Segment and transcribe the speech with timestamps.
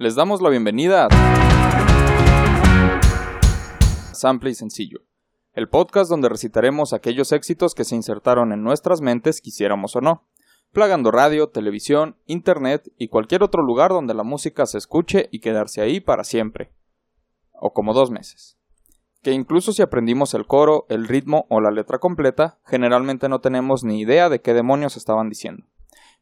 [0.00, 1.10] Les damos la bienvenida a
[4.14, 5.00] Sample y Sencillo,
[5.52, 10.26] el podcast donde recitaremos aquellos éxitos que se insertaron en nuestras mentes, quisiéramos o no,
[10.72, 15.82] plagando radio, televisión, internet y cualquier otro lugar donde la música se escuche y quedarse
[15.82, 16.72] ahí para siempre,
[17.52, 18.56] o como dos meses.
[19.20, 23.84] Que incluso si aprendimos el coro, el ritmo o la letra completa, generalmente no tenemos
[23.84, 25.66] ni idea de qué demonios estaban diciendo.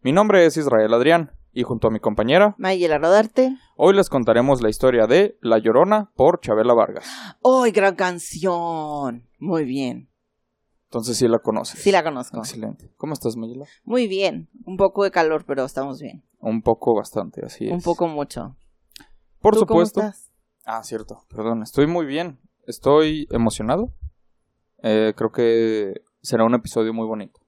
[0.01, 3.57] Mi nombre es Israel Adrián, y junto a mi compañera, Mayela Rodarte.
[3.77, 7.07] hoy les contaremos la historia de La Llorona por Chabela Vargas.
[7.43, 9.27] ¡Ay, gran canción!
[9.39, 10.09] Muy bien.
[10.85, 11.81] Entonces sí la conoces.
[11.81, 12.39] Sí la conozco.
[12.39, 12.91] Excelente.
[12.97, 13.67] ¿Cómo estás, Mayela?
[13.85, 14.49] Muy bien.
[14.65, 16.25] Un poco de calor, pero estamos bien.
[16.39, 17.73] Un poco bastante, así es.
[17.73, 18.57] Un poco mucho.
[19.41, 20.01] Por ¿Tú cómo supuesto.
[20.01, 20.33] estás?
[20.65, 21.25] Ah, cierto.
[21.29, 22.39] Perdón, estoy muy bien.
[22.67, 23.93] Estoy emocionado.
[24.83, 27.41] Eh, creo que será un episodio muy bonito.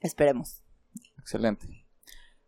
[0.00, 0.62] Esperemos.
[1.28, 1.66] Excelente.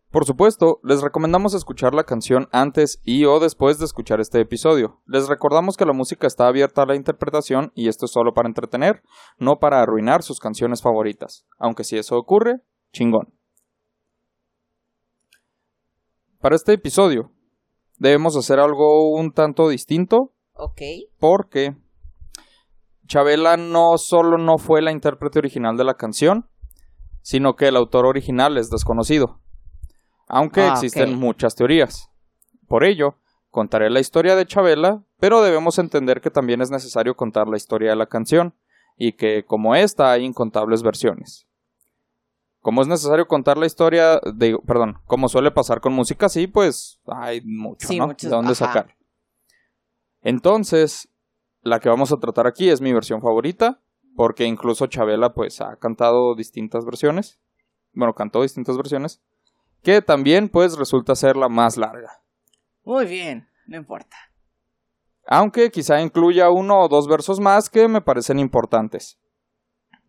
[0.09, 5.03] Por supuesto, les recomendamos escuchar la canción antes y o después de escuchar este episodio.
[5.05, 8.49] Les recordamos que la música está abierta a la interpretación y esto es solo para
[8.49, 9.03] entretener,
[9.37, 11.45] no para arruinar sus canciones favoritas.
[11.59, 12.55] Aunque si eso ocurre,
[12.91, 13.31] chingón.
[16.39, 17.31] Para este episodio,
[17.99, 20.81] debemos hacer algo un tanto distinto Ok.
[21.19, 21.75] porque
[23.05, 26.49] Chabela no solo no fue la intérprete original de la canción,
[27.21, 29.39] sino que el autor original es desconocido.
[30.27, 32.09] Aunque Ah, existen muchas teorías.
[32.67, 33.15] Por ello,
[33.49, 37.89] contaré la historia de Chabela, pero debemos entender que también es necesario contar la historia
[37.91, 38.55] de la canción,
[38.97, 41.47] y que como esta hay incontables versiones.
[42.61, 46.99] Como es necesario contar la historia de, perdón, como suele pasar con música así, pues
[47.07, 48.07] hay mucho, Sí, ¿no?
[48.07, 48.65] muchos- de dónde ajá.
[48.67, 48.95] sacar.
[50.21, 51.09] Entonces,
[51.61, 53.81] la que vamos a tratar aquí es mi versión favorita,
[54.15, 57.39] porque incluso Chabela pues ha cantado distintas versiones.
[57.93, 59.21] Bueno, cantó distintas versiones,
[59.83, 62.21] que también pues resulta ser la más larga.
[62.83, 63.47] Muy bien.
[63.67, 64.17] No importa.
[65.27, 69.19] Aunque quizá incluya uno o dos versos más que me parecen importantes.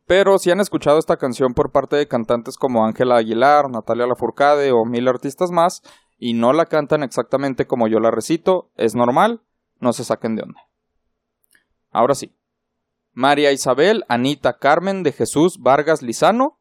[0.07, 4.73] Pero si han escuchado esta canción por parte de cantantes como Ángela Aguilar, Natalia Lafourcade
[4.73, 5.83] o mil artistas más,
[6.19, 9.43] y no la cantan exactamente como yo la recito, es normal,
[9.79, 10.61] no se saquen de onda.
[11.91, 12.35] Ahora sí.
[13.13, 16.59] María Isabel Anita Carmen de Jesús Vargas Lizano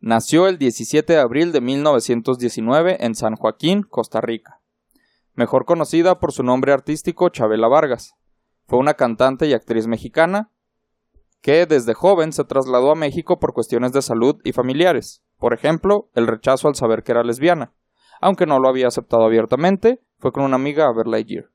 [0.00, 4.62] nació el 17 de abril de 1919 en San Joaquín, Costa Rica
[5.34, 8.14] mejor conocida por su nombre artístico Chabela Vargas.
[8.66, 10.50] Fue una cantante y actriz mexicana
[11.40, 15.22] que desde joven se trasladó a México por cuestiones de salud y familiares.
[15.38, 17.72] Por ejemplo, el rechazo al saber que era lesbiana.
[18.20, 21.50] Aunque no lo había aceptado abiertamente, fue con una amiga a ver.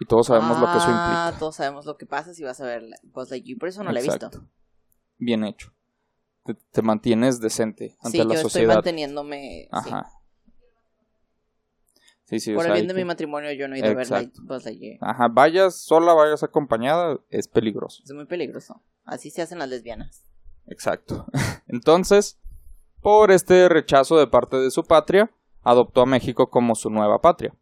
[0.00, 1.38] Y todos sabemos lo que eso Ah, implica.
[1.38, 3.58] todos sabemos lo que pasa si vas a ver Buzz Lightyear.
[3.58, 4.28] Por eso no la he visto.
[5.18, 5.72] Bien hecho.
[6.44, 9.68] Te, te mantienes decente ante Sí, la yo estoy manteniéndome.
[9.70, 10.10] Ajá.
[12.24, 13.88] Sí, sí, o Por sea, el bien de que- mi matrimonio, yo no he ido
[13.88, 14.30] a ver.
[14.42, 14.98] Buzz Lightyear.
[15.00, 18.02] Ajá, vayas sola, vayas acompañada, es peligroso.
[18.04, 18.82] Es muy peligroso.
[19.04, 20.24] Así se hacen las lesbianas.
[20.66, 21.26] Exacto.
[21.68, 22.38] Entonces,
[23.00, 25.30] por este rechazo de parte de su patria,
[25.62, 27.54] adoptó a México como su nueva patria.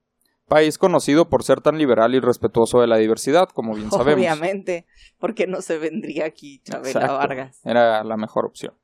[0.49, 4.15] País conocido por ser tan liberal y respetuoso de la diversidad, como bien sabemos.
[4.21, 4.87] Obviamente.
[5.19, 7.15] Porque no se vendría aquí Chabela Exacto.
[7.15, 7.61] Vargas.
[7.65, 8.75] Era la mejor opción.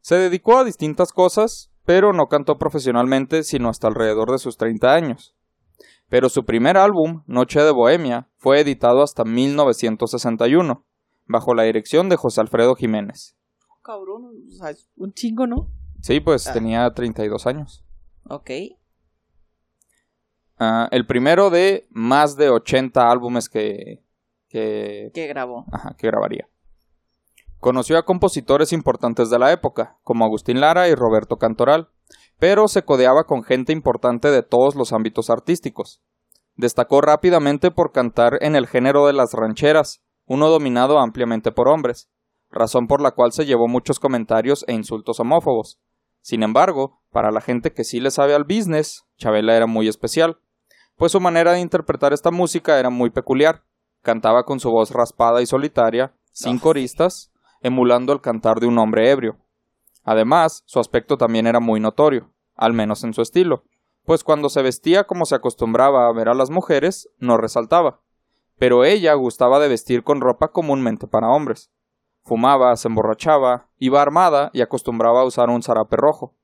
[0.00, 4.94] Se dedicó a distintas cosas, pero no cantó profesionalmente sino hasta alrededor de sus 30
[4.94, 5.34] años.
[6.08, 10.84] Pero su primer álbum, Noche de Bohemia, fue editado hasta 1961,
[11.26, 13.36] bajo la dirección de José Alfredo Jiménez.
[13.82, 15.68] Cabrón, o sea, un chingo, ¿no?
[16.00, 16.52] Sí, pues Ah.
[16.54, 17.84] tenía 32 años.
[18.28, 18.50] Ok.
[20.58, 24.02] Ah, el primero de más de 80 álbumes que,
[24.48, 25.66] que, ¿Qué grabó?
[25.72, 26.48] ajá, que grabaría.
[27.60, 31.88] Conoció a compositores importantes de la época, como Agustín Lara y Roberto Cantoral,
[32.38, 36.00] pero se codeaba con gente importante de todos los ámbitos artísticos.
[36.54, 42.08] Destacó rápidamente por cantar en el género de las rancheras, uno dominado ampliamente por hombres,
[42.50, 45.80] razón por la cual se llevó muchos comentarios e insultos homófobos.
[46.20, 50.38] Sin embargo, para la gente que sí le sabe al business, Chabela era muy especial,
[50.98, 53.62] pues su manera de interpretar esta música era muy peculiar.
[54.02, 58.78] Cantaba con su voz raspada y solitaria, sin Ah, coristas, emulando el cantar de un
[58.78, 59.38] hombre ebrio.
[60.04, 63.64] Además, su aspecto también era muy notorio, al menos en su estilo,
[64.04, 68.00] pues cuando se vestía como se acostumbraba a ver a las mujeres, no resaltaba.
[68.58, 71.70] Pero ella gustaba de vestir con ropa comúnmente para hombres.
[72.24, 76.34] Fumaba, se emborrachaba, iba armada y acostumbraba a usar un zarape rojo.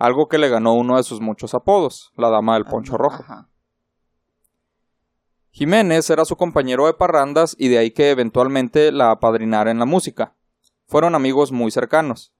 [0.00, 3.22] Algo que le ganó uno de sus muchos apodos, la dama del poncho rojo.
[3.22, 3.50] Ajá.
[5.50, 9.84] Jiménez era su compañero de parrandas y de ahí que eventualmente la apadrinara en la
[9.84, 10.34] música.
[10.86, 12.32] Fueron amigos muy cercanos.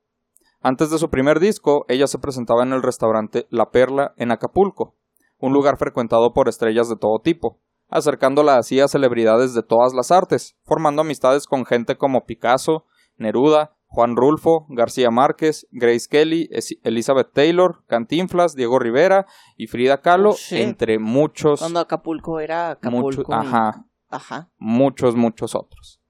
[0.62, 4.96] Antes de su primer disco, ella se presentaba en el restaurante La Perla en Acapulco,
[5.36, 7.60] un lugar frecuentado por estrellas de todo tipo,
[7.90, 12.86] acercándola así a celebridades de todas las artes, formando amistades con gente como Picasso,
[13.18, 16.48] Neruda, Juan Rulfo, García Márquez, Grace Kelly,
[16.84, 19.26] Elizabeth Taylor, Cantinflas, Diego Rivera
[19.56, 23.34] y Frida Kahlo, Oh, entre muchos, Cuando Acapulco era Acapulco.
[23.34, 24.48] ajá, Ajá.
[24.58, 26.00] muchos, muchos otros.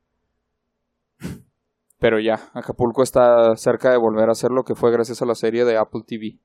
[1.98, 5.34] Pero ya, Acapulco está cerca de volver a ser lo que fue gracias a la
[5.34, 6.38] serie de Apple TV.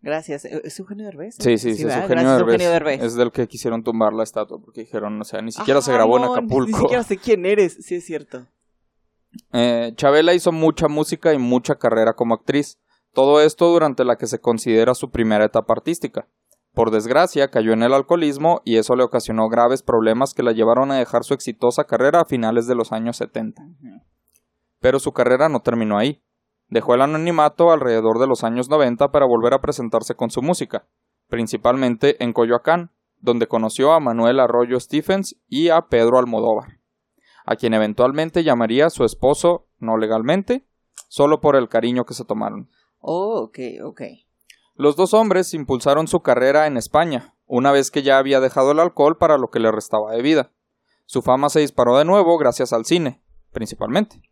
[0.00, 0.44] Gracias.
[0.44, 1.36] ¿E- ¿Es Eugenio Derbez?
[1.38, 1.94] Sí, sí, sí, es.
[1.94, 2.52] Eugenio Gracias, Derbez.
[2.54, 3.02] Eugenio Derbez.
[3.02, 6.16] Es del que quisieron tumbar la estatua porque dijeron, o sea, ni siquiera se grabó
[6.18, 6.70] en no, Acapulco.
[6.70, 7.78] Ni, siquiera sé quién eres.
[7.80, 8.46] Sí, es cierto.
[9.52, 12.78] Eh, Chabela hizo mucha música y mucha carrera como actriz.
[13.12, 16.28] Todo esto durante la que se considera su primera etapa artística.
[16.72, 20.90] Por desgracia, cayó en el alcoholismo y eso le ocasionó graves problemas que la llevaron
[20.90, 23.62] a dejar su exitosa carrera a finales de los años 70.
[23.62, 24.02] Ujú.
[24.80, 26.22] Pero su carrera no terminó ahí.
[26.68, 30.88] Dejó el anonimato alrededor de los años 90 para volver a presentarse con su música,
[31.28, 32.90] principalmente en Coyoacán,
[33.20, 36.80] donde conoció a Manuel Arroyo Stephens y a Pedro Almodóvar,
[37.44, 40.66] a quien eventualmente llamaría su esposo, no legalmente,
[41.08, 42.70] solo por el cariño que se tomaron.
[42.98, 44.02] Oh, ok, ok.
[44.74, 48.80] Los dos hombres impulsaron su carrera en España, una vez que ya había dejado el
[48.80, 50.50] alcohol para lo que le restaba de vida.
[51.06, 54.22] Su fama se disparó de nuevo gracias al cine, principalmente.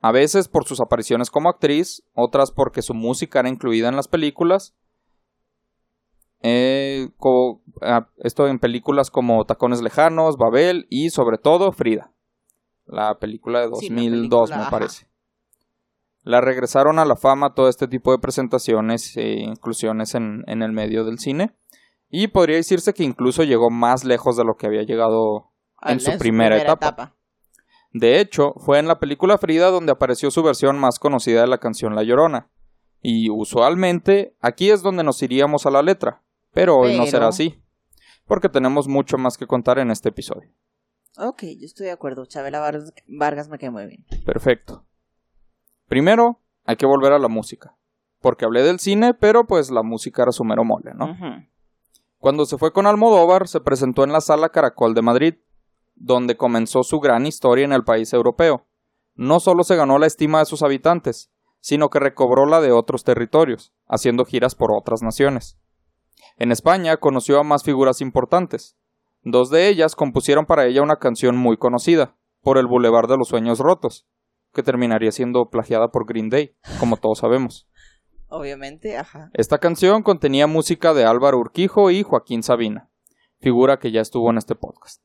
[0.00, 4.06] A veces por sus apariciones como actriz, otras porque su música era incluida en las
[4.06, 4.76] películas.
[6.42, 7.08] Eh,
[7.82, 12.12] ah, esto en películas como Tacones Lejanos, Babel y sobre todo Frida,
[12.86, 14.20] la película de Sí, la 2002
[14.50, 14.70] película, me ajá.
[14.70, 15.08] parece.
[16.22, 20.72] La regresaron a la fama todo este tipo de presentaciones e inclusiones en, en el
[20.72, 21.54] medio del cine.
[22.10, 25.50] Y podría decirse que incluso llegó más lejos de lo que había llegado
[25.82, 27.14] En Ah, su primera etapa.
[27.92, 31.58] De hecho, fue en la película Frida donde apareció su versión más conocida de la
[31.58, 32.48] canción La Llorona.
[33.00, 36.22] Y usualmente aquí es donde nos iríamos a la letra,
[36.58, 37.62] pero hoy no será así,
[38.26, 40.50] porque tenemos mucho más que contar en este episodio.
[41.16, 42.26] Ok, yo estoy de acuerdo.
[42.26, 44.04] Chabela Vargas, Vargas me cae muy bien.
[44.26, 44.84] Perfecto.
[45.86, 47.76] Primero, hay que volver a la música,
[48.20, 51.16] porque hablé del cine, pero pues la música era su mero mole, ¿no?
[52.18, 55.34] Cuando se fue con Almodóvar, se presentó en la Sala Caracol de Madrid,
[55.94, 58.66] donde comenzó su gran historia en el país europeo.
[59.14, 61.30] No solo se ganó la estima de sus habitantes,
[61.60, 65.56] sino que recobró la de otros territorios, haciendo giras por otras naciones.
[66.38, 68.76] En España conoció a más figuras importantes.
[69.22, 73.28] Dos de ellas compusieron para ella una canción muy conocida, por el Boulevard de los
[73.28, 74.06] Sueños Rotos,
[74.54, 77.68] que terminaría siendo plagiada por Green Day, como todos sabemos.
[78.28, 79.30] Obviamente, ajá.
[79.32, 82.88] Esta canción contenía música de Álvaro Urquijo y Joaquín Sabina,
[83.40, 85.02] figura que ya estuvo en este podcast.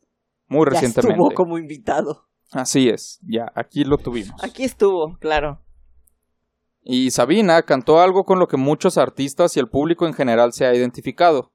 [0.48, 1.14] Muy Ya recientemente.
[1.14, 2.28] estuvo como invitado.
[2.52, 4.44] Así es, ya, aquí lo tuvimos.
[4.44, 5.62] Aquí estuvo, claro.
[6.84, 10.66] Y Sabina cantó algo con lo que muchos artistas y el público en general se
[10.66, 11.52] ha identificado.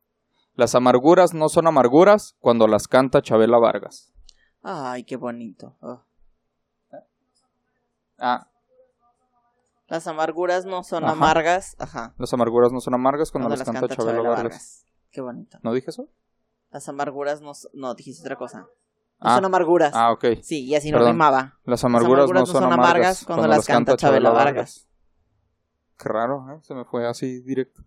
[0.55, 4.13] Las amarguras no son amarguras cuando las canta Chabela Vargas.
[4.63, 5.77] Ay, qué bonito.
[5.81, 6.03] Oh.
[8.19, 8.49] Ah,
[9.87, 11.13] Las amarguras no son Ajá.
[11.13, 11.77] amargas.
[11.79, 12.15] Ajá.
[12.19, 14.37] las amarguras no son amargas cuando, las canta, Chabela, Vargas.
[14.43, 14.85] Vargas.
[15.13, 15.59] Qué bonito.
[15.63, 16.09] ¿No dije eso?
[16.71, 17.71] Las amarguras no son...
[17.75, 18.61] No, dijiste otra cosa.
[18.63, 18.67] No
[19.21, 19.35] Ah.
[19.37, 19.93] son amarguras.
[19.95, 20.25] Ah, ok.
[20.43, 21.59] Sí, y así no rimaba.
[21.65, 24.88] Las amarguras, no son amargas cuando las canta Chabela Vargas.
[25.99, 26.59] Qué raro, ¿eh?
[26.63, 27.83] Se me fue así directo.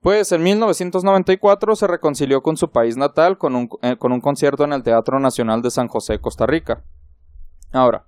[0.00, 4.64] Pues en 1994 se reconcilió con su país natal con un, eh, con un concierto
[4.64, 6.84] en el Teatro Nacional de San José, Costa Rica.
[7.72, 8.06] Ahora,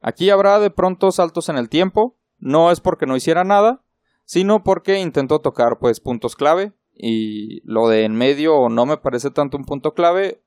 [0.00, 3.84] aquí habrá de pronto saltos en el tiempo, no es porque no hiciera nada,
[4.24, 9.30] sino porque intentó tocar pues puntos clave y lo de en medio no me parece
[9.30, 10.42] tanto un punto clave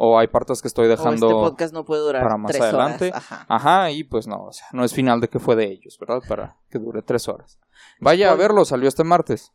[0.00, 2.62] o hay partes que estoy O dejando este podcast no puede durar para más tres
[2.62, 3.08] adelante.
[3.10, 3.16] horas.
[3.32, 3.46] Ajá.
[3.48, 6.22] Ajá, y pues no, o sea, no es final de que fue de ellos, ¿verdad?
[6.28, 7.58] Para que dure tres horas.
[8.00, 9.52] Vaya a verlo, salió este martes.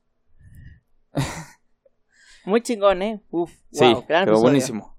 [2.45, 3.23] Muy chingón, ¿eh?
[3.29, 4.41] Uf, Sí, wow, gran quedó episodio.
[4.41, 4.97] buenísimo.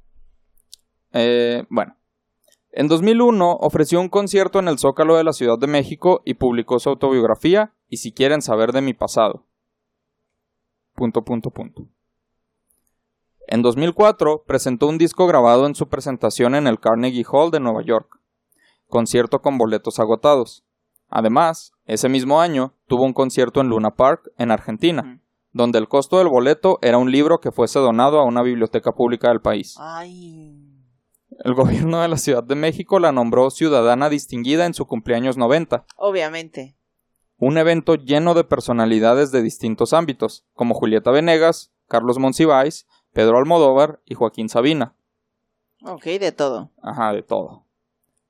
[1.13, 1.97] Eh, bueno,
[2.71, 6.79] en 2001 ofreció un concierto en el Zócalo de la Ciudad de México y publicó
[6.79, 9.47] su autobiografía y si quieren saber de mi pasado.
[10.95, 11.89] Punto, punto, punto.
[13.47, 17.83] En 2004 presentó un disco grabado en su presentación en el Carnegie Hall de Nueva
[17.83, 18.19] York,
[18.89, 20.65] concierto con boletos agotados.
[21.09, 25.21] Además, ese mismo año tuvo un concierto en Luna Park, en Argentina,
[25.53, 29.29] donde el costo del boleto era un libro que fuese donado a una biblioteca pública
[29.29, 29.77] del país.
[29.79, 30.71] Ay.
[31.45, 35.85] El gobierno de la Ciudad de México la nombró ciudadana distinguida en su cumpleaños 90,
[35.97, 36.77] Obviamente.
[37.39, 44.01] un evento lleno de personalidades de distintos ámbitos, como Julieta Venegas, Carlos Monsiváis, Pedro Almodóvar
[44.05, 44.95] y Joaquín Sabina.
[45.83, 46.71] Ok, de todo.
[46.83, 47.65] Ajá, de todo.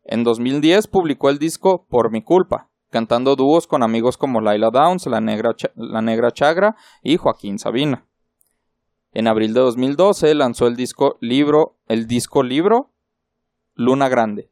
[0.05, 5.07] En 2010 publicó el disco Por mi culpa, cantando dúos con amigos como Laila Downs,
[5.07, 8.07] La Negra, Ch- La Negra Chagra y Joaquín Sabina.
[9.13, 12.93] En abril de 2012 lanzó el disco Libro, el disco Libro
[13.75, 14.51] Luna Grande.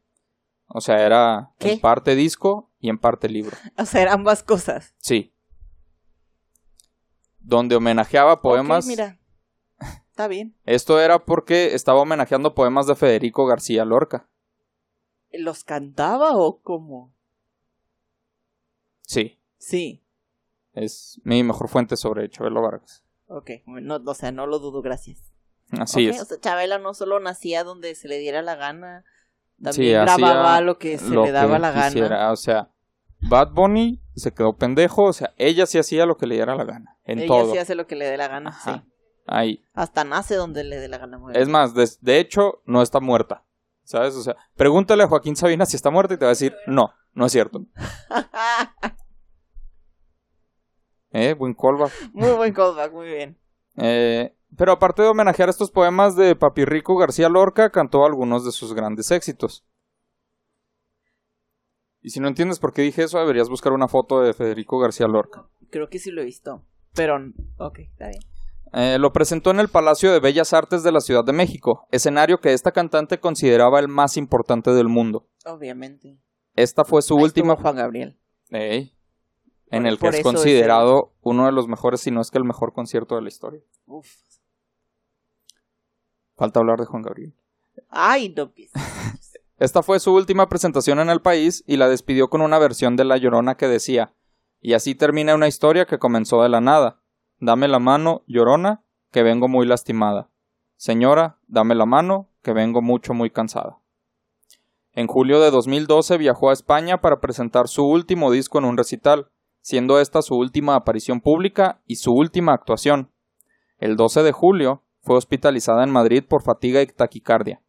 [0.67, 1.73] O sea, era ¿Qué?
[1.73, 3.55] en parte disco y en parte libro.
[3.75, 4.95] Hacer ambas cosas.
[4.97, 5.33] Sí.
[7.39, 8.85] Donde homenajeaba poemas.
[8.85, 9.19] Ok, mira.
[10.13, 10.53] Está bien.
[10.67, 14.29] Esto era porque estaba homenajeando poemas de Federico García Lorca.
[15.31, 17.11] ¿Los cantaba o cómo?
[19.01, 20.03] Sí, Sí.
[20.73, 23.03] es mi mejor fuente sobre Chabelo Vargas.
[23.25, 23.49] Ok.
[23.65, 25.17] No, o sea, no lo dudo, gracias.
[25.71, 26.21] Así es.
[26.21, 29.05] O sea, Chabela no solo nacía donde se le diera la gana,
[29.63, 32.31] también grababa lo que se lo le daba la gana.
[32.31, 32.69] O sea,
[33.19, 35.05] Bad Bunny se quedó pendejo.
[35.05, 36.99] O sea, ella sí hacía lo que le diera la gana.
[37.03, 37.51] En Ella todo.
[37.51, 38.83] sí hace lo que le dé la gana, Ajá.
[38.85, 38.92] sí.
[39.25, 39.63] Ahí.
[39.73, 41.17] Hasta nace donde le dé la gana.
[41.17, 43.45] muy Es más, de, de hecho, no está muerta.
[43.83, 44.15] ¿Sabes?
[44.15, 46.93] O sea, pregúntale a Joaquín Sabina si está muerta y te va a decir, no,
[47.13, 47.65] no es cierto.
[51.11, 51.33] ¿Eh?
[51.35, 51.91] Buen callback.
[52.13, 53.37] muy buen callback, muy bien.
[53.75, 58.75] Eh, pero aparte de homenajear estos poemas de Papirrico García Lorca, cantó algunos de sus
[58.75, 59.65] grandes éxitos.
[61.99, 65.07] Y si no entiendes por qué dije eso, deberías buscar una foto de Federico García
[65.07, 65.49] Lorca.
[65.71, 66.63] Creo que sí lo he visto.
[66.93, 67.17] Pero,
[67.57, 68.21] ok, está bien.
[68.73, 72.39] Eh, lo presentó en el Palacio de Bellas Artes de la Ciudad de México, escenario
[72.39, 75.27] que esta cantante consideraba el más importante del mundo.
[75.45, 76.17] Obviamente.
[76.55, 77.55] Esta fue su Ahí última...
[77.55, 78.19] Juan Gabriel.
[78.49, 78.95] Ey,
[79.69, 82.43] en Por- el que es considerado uno de los mejores, si no es que el
[82.45, 83.61] mejor concierto de la historia.
[83.85, 84.07] Uf.
[86.35, 87.35] Falta hablar de Juan Gabriel.
[87.89, 88.71] Ay, no pues.
[89.59, 93.05] Esta fue su última presentación en el país y la despidió con una versión de
[93.05, 94.13] La Llorona que decía,
[94.59, 97.02] y así termina una historia que comenzó de la nada.
[97.45, 100.29] Dame la mano, Llorona, que vengo muy lastimada.
[100.77, 103.79] Señora, dame la mano, que vengo mucho muy cansada.
[104.93, 109.29] En julio de 2012 viajó a España para presentar su último disco en un recital,
[109.59, 113.11] siendo esta su última aparición pública y su última actuación.
[113.77, 117.61] El 12 de julio fue hospitalizada en Madrid por fatiga y taquicardia.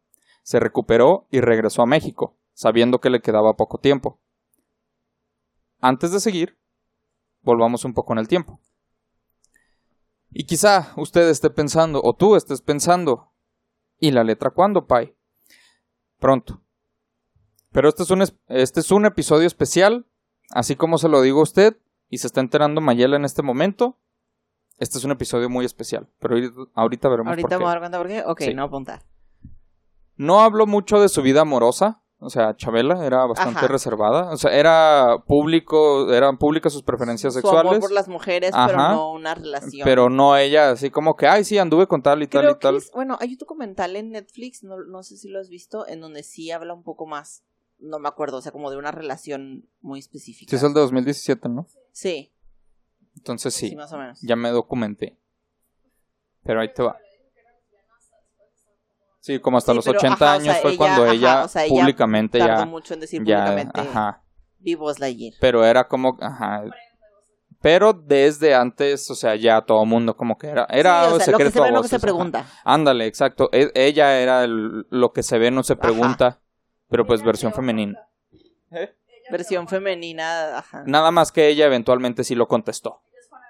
[0.43, 4.21] Se recuperó y regresó a México, sabiendo que le quedaba poco tiempo.
[5.81, 6.57] Antes de seguir,
[7.41, 8.61] volvamos un poco en el tiempo.
[10.37, 13.31] Y quizá usted esté pensando, o tú estés pensando,
[14.01, 15.15] ¿y la letra cuándo, Pai?
[16.19, 16.61] Pronto.
[17.71, 20.05] Pero este es, un, es- este es un episodio especial,
[20.51, 21.77] así como se lo digo a usted,
[22.09, 23.97] y se está enterando Mayela en este momento.
[24.77, 26.35] Este es un episodio muy especial, pero
[26.73, 28.23] ahorita, veremos Ahorita por me voy a dar cuenta por qué.
[28.25, 28.53] Ok, Sí.
[28.53, 29.03] no apuntar.
[30.17, 32.01] No hablo mucho de su vida amorosa.
[32.25, 33.67] O sea, Chabela era bastante Ajá.
[33.67, 34.31] reservada.
[34.31, 37.69] O sea, era público, eran públicas sus preferencias Su sexuales.
[37.69, 39.85] amor por las mujeres, pero no una relación.
[39.85, 42.77] Pero no ella, así como que, ay, sí, anduve con tal y tal y tal.
[42.77, 46.01] es- bueno, hay un documental en Netflix, no, no sé si lo has visto, en
[46.01, 47.43] donde sí habla un poco más.
[47.77, 50.49] No me acuerdo, o sea, como de una relación muy específica.
[50.49, 51.67] Sí, es el de 2017, ¿no?
[51.91, 52.33] Sí,
[53.17, 54.19] Entonces sí, sí, más o menos.
[54.21, 55.17] ya me documenté.
[56.43, 56.97] Pero ahí te va.
[59.25, 61.13] Sí, como hasta Sí, los pero, 80 ajá, o años sea, fue ella- cuando ajá,
[61.13, 64.21] ella o sea, ella públicamente Tardó ya, mucho en decir ya, públicamente ajá.
[64.59, 65.33] vivo Slayer.
[65.39, 66.63] Pero era como, ajá.
[67.59, 71.19] Pero desde antes, o sea, ya todo el mundo como que era, era sí, o
[71.19, 72.45] sea, lo que secreto se ve a no que se pregunta.
[72.63, 73.49] Ándale, exacto.
[73.51, 76.39] E- ella era el- lo que se ve, no se pregunta.
[76.87, 78.07] Pero pues versión femenina.
[79.31, 80.83] Versión femenina, ajá.
[80.85, 83.01] Nada más que ella eventualmente sí lo contestó.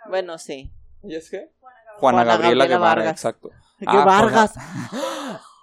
[0.07, 0.71] Bueno, sí.
[1.03, 1.51] ¿Y es qué?
[1.59, 3.11] Juana, Juana Gabriela, Gabriela Guevara, Vargas.
[3.13, 3.49] exacto.
[3.79, 4.53] ¡Qué Ah, Vargas!
[4.53, 5.41] Juana,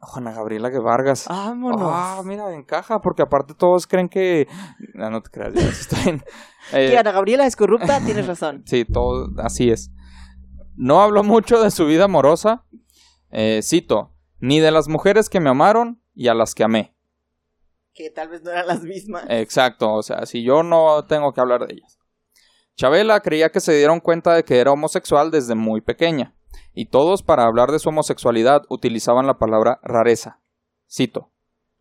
[0.00, 1.26] Juana Gabriela que Vargas.
[1.28, 1.90] Vámonos.
[1.92, 4.48] Ah, mira, encaja, porque aparte todos creen que...
[4.94, 6.22] No, no te creas, ya, está bien.
[6.72, 8.64] Eh, Que Ana Gabriela es corrupta, tienes razón.
[8.66, 9.92] Sí, todo así es.
[10.74, 12.64] No hablo mucho de su vida amorosa.
[13.30, 16.96] Eh, cito, ni de las mujeres que me amaron y a las que amé.
[17.94, 19.24] Que tal vez no eran las mismas.
[19.28, 21.98] Exacto, o sea, si yo no tengo que hablar de ellas.
[22.76, 26.34] Chabela creía que se dieron cuenta de que era homosexual desde muy pequeña,
[26.76, 30.40] y todos para hablar de su homosexualidad utilizaban la palabra rareza.
[30.88, 31.30] Cito,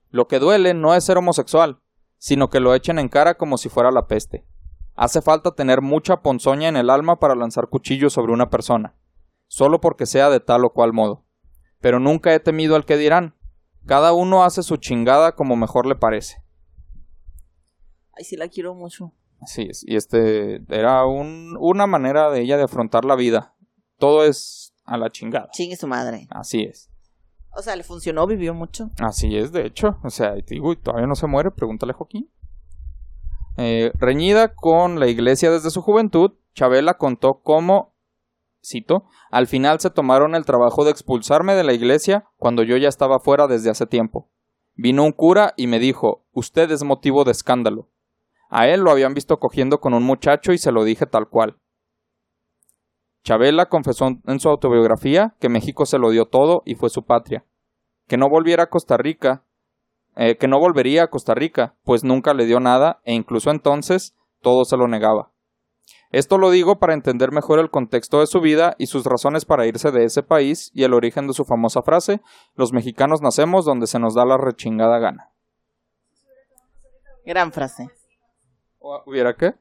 [0.10, 1.82] lo que duele no es ser homosexual,
[2.18, 4.46] sino que lo echen en cara como si fuera la peste.
[4.96, 8.96] Hace falta tener mucha ponzoña en el alma para lanzar cuchillos sobre una persona,
[9.48, 11.25] solo porque sea de tal o cual modo.
[11.82, 13.36] Pero nunca he temido al que dirán.
[13.86, 16.42] Cada uno hace su chingada como mejor le parece.
[18.18, 19.12] Ay, sí la quiero mucho.
[19.58, 23.54] Es, y este era un- una manera de ella de afrontar la vida.
[24.00, 25.50] Todo es a la chingada.
[25.51, 26.27] Chingue su madre.
[26.30, 26.89] Así es.
[27.58, 28.92] O sea, le funcionó, vivió mucho.
[29.00, 29.98] Así es, de hecho.
[30.04, 32.30] O sea, digo, y todavía no se muere, pregúntale a Joaquín.
[33.58, 37.96] Eh, reñida con la iglesia desde su juventud, Chabela contó cómo,
[38.63, 42.89] cito, al final se tomaron el trabajo de expulsarme de la iglesia cuando yo ya
[42.89, 44.30] estaba fuera desde hace tiempo.
[44.74, 47.89] Vino un cura y me dijo, usted es motivo de escándalo.
[48.50, 51.58] A él lo habían visto cogiendo con un muchacho y se lo dije tal cual.
[53.25, 57.44] Chabela confesó en su autobiografía que México se lo dio todo y fue su patria,
[58.08, 59.44] que no volviera a Costa Rica,
[60.15, 64.15] eh, que no volvería a Costa Rica, pues nunca le dio nada e incluso entonces
[64.41, 65.32] todo se lo negaba.
[66.12, 69.65] Esto lo digo para entender mejor el contexto de su vida y sus razones para
[69.65, 72.22] irse de ese país y el origen de su famosa frase,
[72.53, 75.32] los mexicanos nacemos donde se nos da la rechingada gana.
[77.25, 77.89] Gran frase.
[79.08, 79.55] ¿Hubiera qué?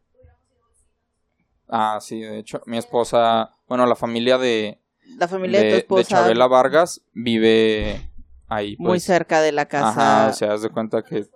[1.68, 4.80] Ah, sí, de hecho, mi esposa, bueno, la familia de...
[5.18, 5.98] La familia de, tu esposa.
[6.00, 8.10] De Chabela Vargas vive
[8.48, 8.76] ahí.
[8.78, 9.04] muy pues.
[9.04, 9.88] cerca de la casa.
[9.88, 11.26] Ajá, o sea, haz de cuenta que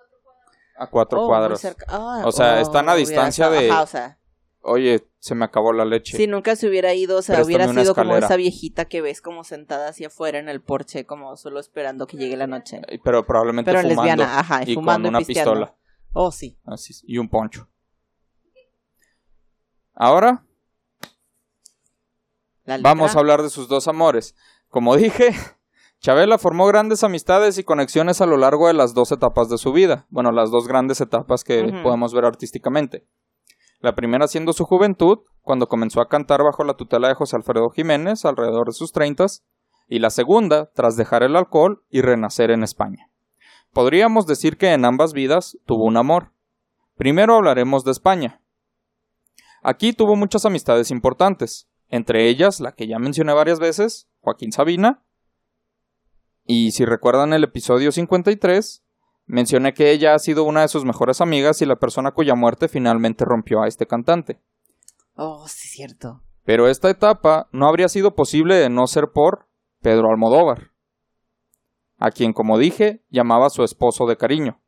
[0.76, 1.66] a cuatro oh, cuadras.
[1.88, 3.70] Ah, o sea, están a oh, distancia de...
[3.70, 4.18] Ajá, o sea.
[4.60, 6.16] Oye, se me acabó la leche.
[6.16, 9.44] Si nunca se hubiera ido, o sea, hubiera sido como esa viejita que ves como
[9.44, 12.82] sentada hacia afuera en el porche, como solo esperando que llegue la noche.
[13.02, 14.02] Pero probablemente Pero fumando.
[14.02, 15.74] lesbiana, ajá, y, fumando con una pistola.
[16.12, 16.58] Oh, sí.
[16.64, 17.68] Así, y un poncho.
[20.00, 20.44] Ahora
[22.82, 24.36] vamos a hablar de sus dos amores.
[24.68, 25.34] Como dije,
[26.00, 29.72] Chabela formó grandes amistades y conexiones a lo largo de las dos etapas de su
[29.72, 30.06] vida.
[30.08, 33.08] Bueno, las dos grandes etapas que podemos ver artísticamente.
[33.80, 37.68] La primera siendo su juventud, cuando comenzó a cantar bajo la tutela de José Alfredo
[37.70, 39.44] Jiménez alrededor de sus treintas,
[39.88, 43.10] y la segunda tras dejar el alcohol y renacer en España.
[43.72, 46.32] Podríamos decir que en ambas vidas tuvo un amor.
[46.96, 48.40] Primero hablaremos de España.
[49.62, 55.02] Aquí tuvo muchas amistades importantes, entre ellas la que ya mencioné varias veces, Joaquín Sabina,
[56.50, 58.82] y si recuerdan el episodio 53,
[59.26, 62.68] mencioné que ella ha sido una de sus mejores amigas y la persona cuya muerte
[62.68, 64.40] finalmente rompió a este cantante.
[65.14, 66.22] Oh, sí, cierto.
[66.44, 69.46] Pero esta etapa no habría sido posible de no ser por
[69.82, 70.72] Pedro Almodóvar,
[71.98, 74.62] a quien, como dije, llamaba su esposo de cariño.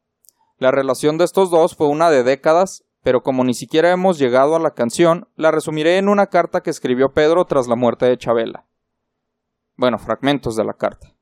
[0.59, 4.57] La relación de estos dos fue una de décadas, pero como ni siquiera hemos llegado
[4.57, 8.19] a la canción, la resumiré en una carta que escribió Pedro tras la muerte de
[8.19, 8.67] Chabela.
[9.77, 11.15] Bueno, fragmentos de la carta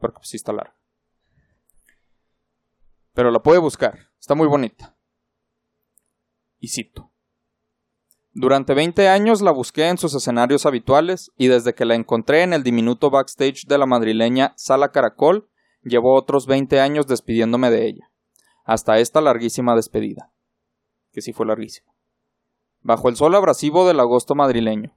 [0.00, 0.74] porque pues sí está larga.
[3.12, 4.96] Pero la puede buscar, está muy bonita.
[6.58, 7.12] Y cito.
[8.32, 12.52] Durante 20 años la busqué en sus escenarios habituales y desde que la encontré en
[12.52, 15.50] el diminuto backstage de la madrileña Sala Caracol,
[15.82, 18.12] llevo otros 20 años despidiéndome de ella,
[18.64, 20.32] hasta esta larguísima despedida,
[21.12, 21.92] que sí fue larguísima.
[22.82, 24.96] Bajo el sol abrasivo del agosto madrileño,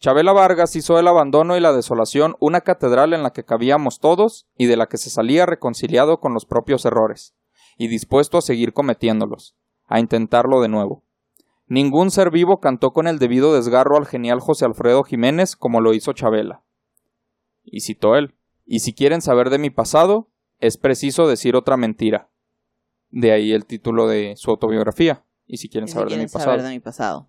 [0.00, 4.46] Chabela Vargas hizo del abandono y la desolación una catedral en la que cabíamos todos
[4.56, 7.34] y de la que se salía reconciliado con los propios errores,
[7.78, 11.04] y dispuesto a seguir cometiéndolos, a intentarlo de nuevo.
[11.66, 15.94] Ningún ser vivo cantó con el debido desgarro al genial José Alfredo Jiménez como lo
[15.94, 16.62] hizo Chabela.
[17.62, 18.34] Y citó él,
[18.66, 20.28] y si quieren saber de mi pasado,
[20.58, 22.28] es preciso decir otra mentira.
[23.10, 25.23] De ahí el título de su autobiografía.
[25.46, 26.16] Y si quieren, saber, de
[26.70, 27.28] mi pasado.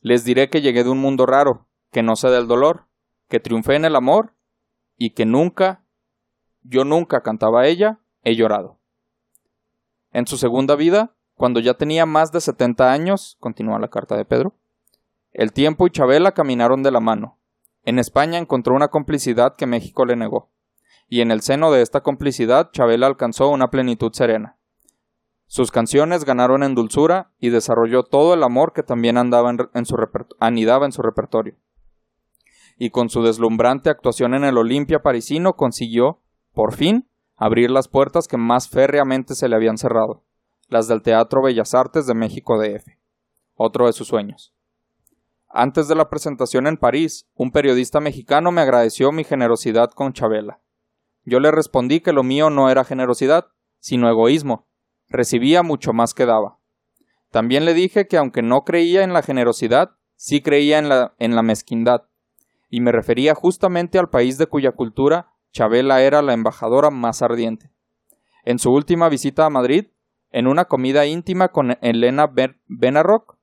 [0.00, 2.86] Les diré que llegué de un mundo raro, que no sé del dolor,
[3.28, 4.34] que triunfé en el amor
[4.96, 5.84] y que nunca,
[6.62, 8.78] yo nunca cantaba a ella, he llorado.
[10.12, 14.24] En su segunda vida, cuando ya tenía más de 70 años, continúa la carta de
[14.24, 14.54] Pedro,
[15.32, 17.38] el tiempo y Chabela caminaron de la mano.
[17.82, 20.50] En España encontró una complicidad que México le negó,
[21.08, 24.55] y en el seno de esta complicidad Chabela alcanzó una plenitud serena.
[25.46, 29.96] Sus canciones ganaron en dulzura y desarrolló todo el amor que también andaba en, su
[30.40, 31.56] anidaba en su repertorio
[32.76, 36.20] y con su deslumbrante actuación en el Olimpia parisino consiguió,
[36.52, 40.24] por fin, abrir las puertas que más férreamente se le habían cerrado,
[40.68, 42.86] las del Teatro Bellas Artes de México DF,
[43.54, 44.54] otro de sus sueños.
[45.48, 50.60] Antes de la presentación en París, un periodista mexicano me agradeció mi generosidad con Chabela.
[51.24, 53.46] Yo le respondí que lo mío no era generosidad,
[53.78, 54.66] sino egoísmo.
[55.08, 56.58] Recibía mucho más que daba.
[57.30, 62.04] También le dije que aunque no creía en la generosidad, sí creía en la, mezquindad,
[62.70, 67.70] y me refería justamente al país de cuya cultura Chabela era la embajadora más ardiente.
[68.44, 69.88] En su última visita a Madrid,
[70.30, 72.30] en una comida íntima con Elena
[72.66, 73.38] Benarroc,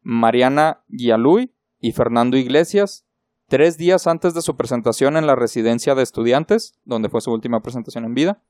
[0.00, 3.06] Mariana Guialuy y Fernando Iglesias,
[3.48, 7.60] tres días antes de su presentación en la residencia de estudiantes, donde fue su última
[7.60, 8.42] presentación en vida,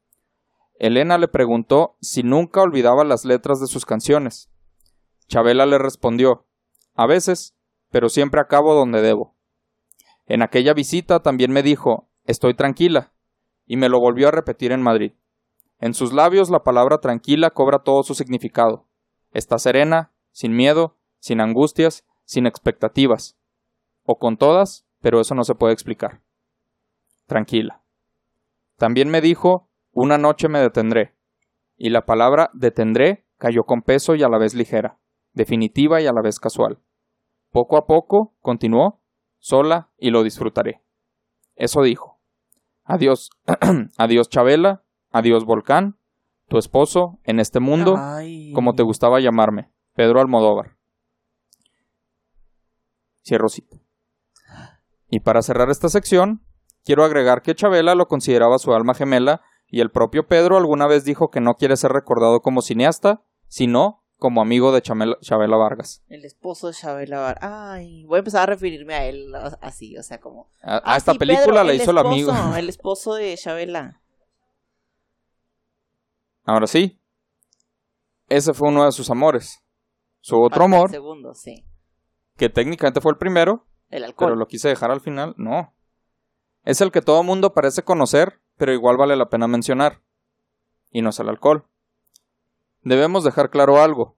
[0.79, 4.51] Elena le preguntó si nunca olvidaba las letras de sus canciones.
[5.27, 6.47] Chabela le respondió,
[6.95, 7.57] a veces,
[7.91, 9.37] pero siempre acabo donde debo.
[10.27, 13.13] En aquella visita también me dijo, estoy tranquila,
[13.67, 15.13] y me lo volvió a repetir en Madrid.
[15.81, 18.87] En sus labios la palabra tranquila cobra todo su significado.
[19.33, 23.37] Está serena, sin miedo, sin angustias, sin expectativas.
[24.05, 26.23] O con todas, pero eso no se puede explicar.
[27.27, 27.83] Tranquila.
[28.77, 29.68] También me dijo,
[30.01, 31.17] Una noche me detendré.
[31.77, 35.01] Y la palabra detendré cayó con peso y a la vez ligera,
[35.33, 36.79] definitiva y a la vez casual.
[37.51, 39.03] Poco a poco, continuó,
[39.39, 40.85] sola y lo disfrutaré.
[41.57, 42.21] Eso dijo.
[42.85, 43.31] Adiós,
[43.99, 45.99] adiós Chabela, adiós Volcán,
[46.47, 48.53] tu esposo en este mundo, Ay.
[48.53, 50.77] como te gustaba llamarme, Pedro Almodóvar.
[53.27, 53.79] Cierro cita.
[55.11, 56.45] Y para cerrar esta sección,
[56.85, 61.05] quiero agregar que Chabela lo consideraba su alma gemela y el propio Pedro alguna vez
[61.05, 66.03] dijo que no quiere ser recordado como cineasta, sino como amigo de Chamela- Chabela Vargas.
[66.09, 70.03] El esposo de Chabela Var- Ay, voy a empezar a referirme a él así, o
[70.03, 70.51] sea, como.
[70.63, 72.33] A, Ah, esta sí, película Pedro, la el hizo el amigo.
[72.33, 74.01] esposo, El esposo de Chabela.
[76.45, 76.99] Ahora sí.
[78.29, 79.63] Ese fue uno de sus amores.
[80.21, 81.65] Su otro Falta el amor, segundo, sí.
[82.37, 84.29] que técnicamente fue el primero, El alcohol.
[84.31, 85.75] pero lo quise dejar al final, no.
[86.65, 90.03] Es el que todo mundo parece conocer, pero igual vale la pena mencionar.
[90.91, 91.65] Y no es el alcohol.
[92.83, 94.17] Debemos dejar claro algo.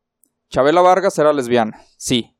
[0.48, 2.34] Chabela Vargas era lesbiana, sí,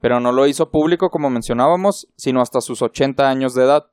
[0.00, 3.86] pero no lo hizo público como mencionábamos, sino hasta sus 80 años de edad.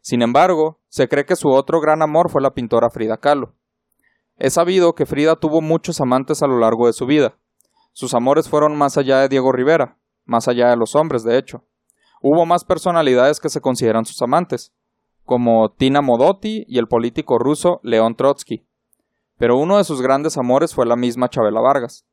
[0.00, 3.54] Sin embargo, se cree que su otro gran amor fue la pintora Frida Kahlo.
[4.36, 7.38] Es sabido que Frida tuvo muchos amantes a lo largo de su vida.
[7.92, 11.64] Sus amores fueron más allá de Diego Rivera, más allá de los hombres, de hecho.
[12.20, 14.72] Hubo más personalidades que se consideran sus amantes,
[15.24, 18.66] como Tina Modotti y el político ruso León Trotsky.
[19.38, 22.06] Pero uno de sus grandes amores fue la misma Chabela Vargas.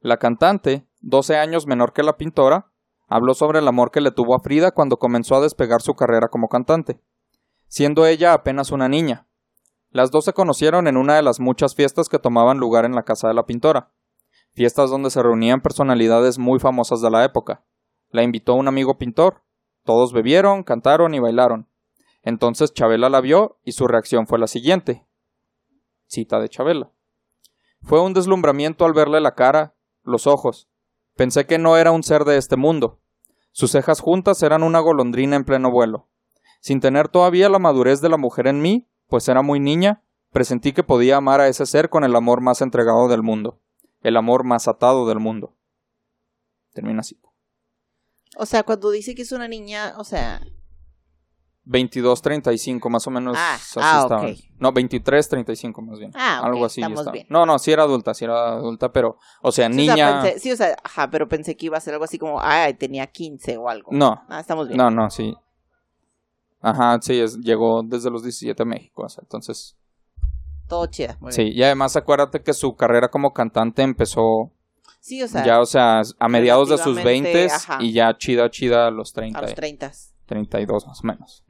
[0.00, 2.72] La cantante, 12 años menor que la pintora,
[3.06, 6.28] habló sobre el amor que le tuvo a Frida cuando comenzó a despegar su carrera
[6.28, 7.00] como cantante,
[7.66, 9.26] siendo ella apenas una niña.
[9.90, 13.02] Las dos se conocieron en una de las muchas fiestas que tomaban lugar en la
[13.02, 13.92] casa de la pintora,
[14.52, 17.64] fiestas donde se reunían personalidades muy famosas de la época.
[18.10, 19.42] La invitó un amigo pintor,
[19.84, 21.69] todos bebieron, cantaron y bailaron.
[22.22, 25.06] Entonces Chabela la vio y su reacción fue la siguiente.
[26.06, 26.92] Cita de Chabela.
[27.82, 30.68] Fue un deslumbramiento al verle la cara, los ojos.
[31.16, 33.00] Pensé que no era un ser de este mundo.
[33.52, 36.08] Sus cejas juntas eran una golondrina en pleno vuelo.
[36.60, 40.72] Sin tener todavía la madurez de la mujer en mí, pues era muy niña, presentí
[40.72, 43.60] que podía amar a ese ser con el amor más entregado del mundo,
[44.02, 45.56] el amor más atado del mundo.
[46.72, 47.20] Termina así.
[48.36, 50.40] O sea, cuando dice que es una niña, o sea,
[51.66, 54.22] 22.35 más o menos Ah, así ah, estaba.
[54.22, 54.36] ok.
[54.58, 56.10] No, 23.35 más bien.
[56.14, 57.26] Ah, ok, Algo así estamos bien.
[57.30, 60.22] No, no, sí era adulta, sí era adulta, pero o sea, sí, niña o sea,
[60.22, 62.74] pensé- sí, o sea, ajá, pero pensé que iba a ser algo así como, ay,
[62.74, 63.90] tenía 15 o algo.
[63.92, 64.22] No.
[64.28, 64.78] Ah, estamos bien.
[64.78, 65.34] No, no, sí.
[66.60, 69.76] Ajá, sí, es- llegó desde los 17 a México, o sea, entonces
[70.68, 71.16] Todo chida.
[71.20, 71.56] muy sí, bien.
[71.58, 74.52] y además acuérdate que su carrera como cantante empezó
[75.00, 77.78] Sí, o sea, ya, o sea, a mediados de sus relativamente, 20 ajá.
[77.80, 79.38] y ya chida, chida a los 30.
[79.38, 79.90] a los 30.
[80.30, 81.44] 32 más o menos.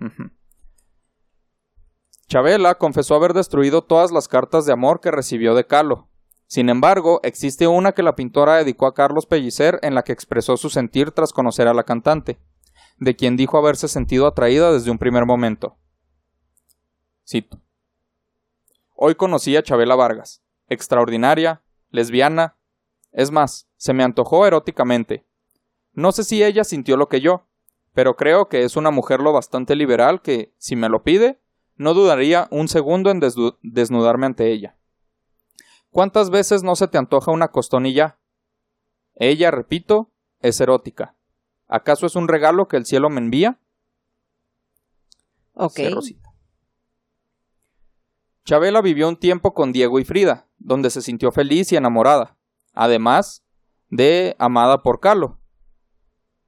[2.29, 6.09] Chabela confesó haber destruido todas las cartas de amor que recibió de Kahlo.
[6.47, 10.57] Sin embargo, existe una que la pintora dedicó a Carlos Pellicer en la que expresó
[10.57, 12.41] su sentir tras conocer a la cantante,
[12.97, 15.77] de quien dijo haberse sentido atraída desde un primer momento.
[17.29, 17.61] Cito.
[18.97, 22.57] Hoy conocí a Chabela Vargas, extraordinaria, lesbiana,
[23.13, 25.27] es más, se me antojó eróticamente.
[25.93, 27.50] No sé si ella sintió lo que yo,
[27.93, 31.41] pero creo que es una mujer lo bastante liberal que, si me lo pide,
[31.77, 33.21] no dudaría un segundo en
[33.63, 34.77] desnudarme ante ella.
[35.91, 38.19] ¿Cuántas veces no se te antoja una costonilla?
[39.17, 41.17] Ella, repito, es erótica.
[41.67, 43.61] ¿Acaso es un regalo que el cielo me envía?
[45.55, 45.81] Ok.
[48.45, 52.37] Chabela vivió un tiempo con Diego y Frida, donde se sintió feliz y enamorada,
[52.73, 53.45] además
[53.89, 55.40] de amada por Calo.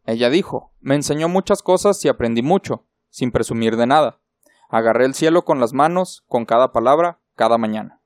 [0.04, 4.20] Ella dijo, me enseñó muchas cosas y aprendí mucho, sin presumir de nada.
[4.68, 8.00] Agarré el cielo con las manos, con cada palabra, cada mañana.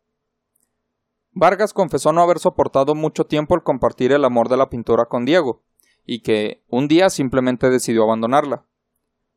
[1.33, 5.25] Vargas confesó no haber soportado mucho tiempo el compartir el amor de la pintura con
[5.25, 5.63] Diego,
[6.05, 8.65] y que un día simplemente decidió abandonarla.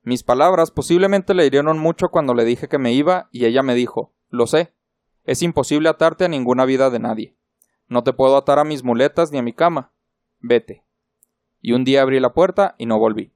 [0.02, 3.76] Mis palabras posiblemente le hirieron mucho cuando le dije que me iba y ella me
[3.76, 4.74] dijo, lo sé,
[5.24, 7.38] es imposible atarte a ninguna vida de nadie.
[7.88, 9.92] No te puedo atar a mis muletas ni a mi cama.
[10.40, 10.86] Vete.
[11.62, 13.34] Y un día abrí la puerta y no volví.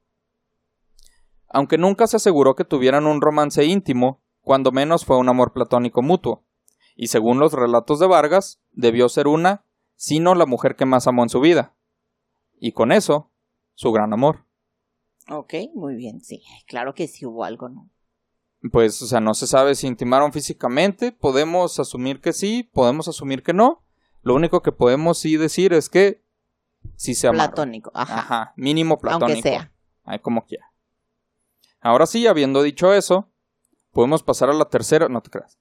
[1.48, 6.02] Aunque nunca se aseguró que tuvieran un romance íntimo, cuando menos fue un amor platónico
[6.02, 6.44] mutuo,
[6.96, 9.64] y según los relatos de Vargas, debió ser una,
[9.96, 11.76] sino la mujer que más amó en su vida.
[12.58, 13.30] Y con eso,
[13.74, 14.46] su gran amor.
[15.30, 16.42] Ok, muy bien, sí.
[16.66, 17.90] Claro que sí hubo algo, ¿no?
[18.72, 23.42] Pues, o sea, no se sabe si intimaron físicamente, podemos asumir que sí, podemos asumir
[23.42, 23.84] que no.
[24.22, 26.23] Lo único que podemos sí decir es que
[26.96, 27.30] sí se.
[27.30, 28.18] Platónico, ajá.
[28.18, 29.26] Ajá, mínimo platónico.
[29.32, 29.72] Aunque sea.
[30.04, 30.72] Ay, como quiera.
[31.80, 33.30] Ahora sí, habiendo dicho eso,
[33.92, 35.58] podemos pasar a la tercera, no te creas.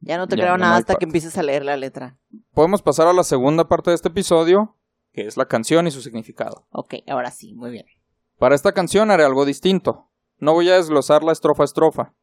[0.00, 2.18] Ya no te Ya, creo no nada hasta que empieces a leer la letra.
[2.52, 4.76] Podemos pasar a la segunda parte de este episodio,
[5.12, 6.66] que es la canción y su significado.
[6.70, 7.86] Ok, ahora sí, muy bien.
[8.38, 10.10] Para esta canción haré algo distinto.
[10.38, 12.14] No voy a desglosarla estrofa a estrofa.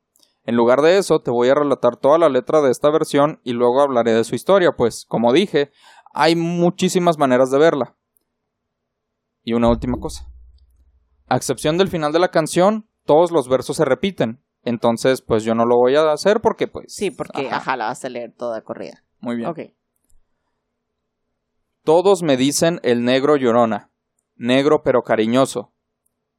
[0.43, 3.53] En lugar de eso, te voy a relatar toda la letra de esta versión y
[3.53, 5.71] luego hablaré de su historia, pues, como dije,
[6.13, 7.95] hay muchísimas maneras de verla.
[9.47, 10.27] Y una última cosa.
[11.29, 14.43] A excepción del final de la canción, todos los versos se repiten.
[14.61, 16.87] Entonces, pues yo no lo voy a hacer porque, pues...
[16.89, 19.05] Sí, porque, ajá, ajá, la vas a leer toda corrida.
[19.21, 19.47] Muy bien.
[19.47, 19.59] Ok.
[21.85, 23.89] Todos me dicen el negro llorona,
[24.35, 25.71] negro pero cariñoso.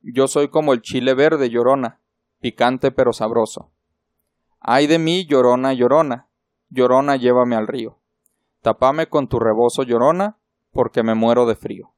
[0.02, 2.02] Yo soy como el chile verde llorona,
[2.40, 3.72] picante pero sabroso.
[4.60, 6.28] Ay de mí, llorona, llorona,
[6.68, 8.00] llorona, llévame al río.
[8.60, 10.36] Tapame con tu rebozo, llorona,
[10.72, 11.94] porque me muero de frío.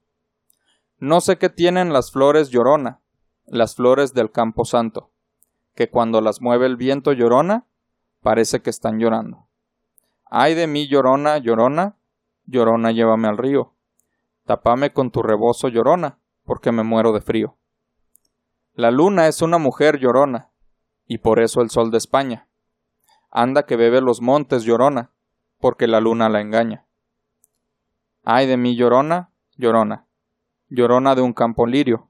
[1.01, 3.01] No sé qué tienen las flores, llorona,
[3.47, 5.11] las flores del campo santo,
[5.75, 7.67] que cuando las mueve el viento, llorona,
[8.21, 9.49] parece que están llorando.
[10.27, 11.97] Ay de mí, llorona, llorona,
[12.45, 13.73] llorona, llévame al río.
[14.45, 17.57] Tapame con tu rebozo, llorona, porque me muero de frío.
[18.75, 20.51] La luna es una mujer llorona,
[21.07, 22.47] y por eso el sol de España.
[23.31, 25.13] Anda que bebe los montes, llorona,
[25.61, 26.87] porque la luna la engaña.
[28.23, 30.07] Ay de mí, llorona, llorona,
[30.71, 32.09] llorona de un campo lirio.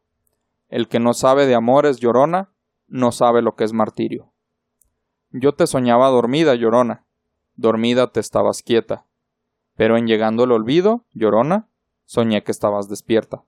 [0.69, 2.53] El que no sabe de amores, llorona,
[2.87, 4.33] no sabe lo que es martirio.
[5.31, 7.07] Yo te soñaba dormida, llorona,
[7.55, 9.07] dormida te estabas quieta,
[9.75, 11.69] pero en llegando el olvido, llorona,
[12.05, 13.45] soñé que estabas despierta.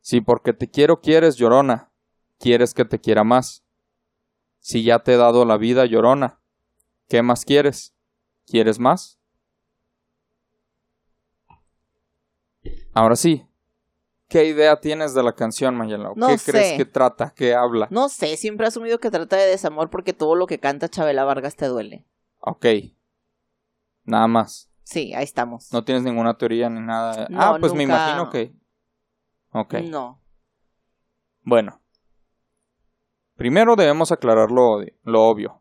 [0.00, 1.90] Si porque te quiero quieres, llorona,
[2.38, 3.64] quieres que te quiera más.
[4.58, 6.40] Si ya te he dado la vida, llorona,
[7.08, 7.94] ¿qué más quieres?
[8.46, 9.18] ¿Quieres más?
[12.92, 13.49] Ahora sí,
[14.30, 16.12] ¿qué idea tienes de la canción, Mayela?
[16.16, 16.52] No ¿Qué sé.
[16.52, 17.34] crees que trata?
[17.36, 17.88] ¿Qué habla?
[17.90, 21.24] No sé, siempre he asumido que trata de desamor porque todo lo que canta Chabela
[21.24, 22.06] Vargas te duele.
[22.38, 22.64] Ok.
[24.04, 24.70] Nada más.
[24.84, 25.70] Sí, ahí estamos.
[25.72, 27.26] No tienes ninguna teoría ni nada.
[27.28, 28.54] No, ah, pues me imagino que.
[29.52, 29.74] Ok.
[29.84, 30.22] No.
[31.42, 31.80] Bueno.
[33.34, 35.60] Primero debemos aclarar lo, lo obvio.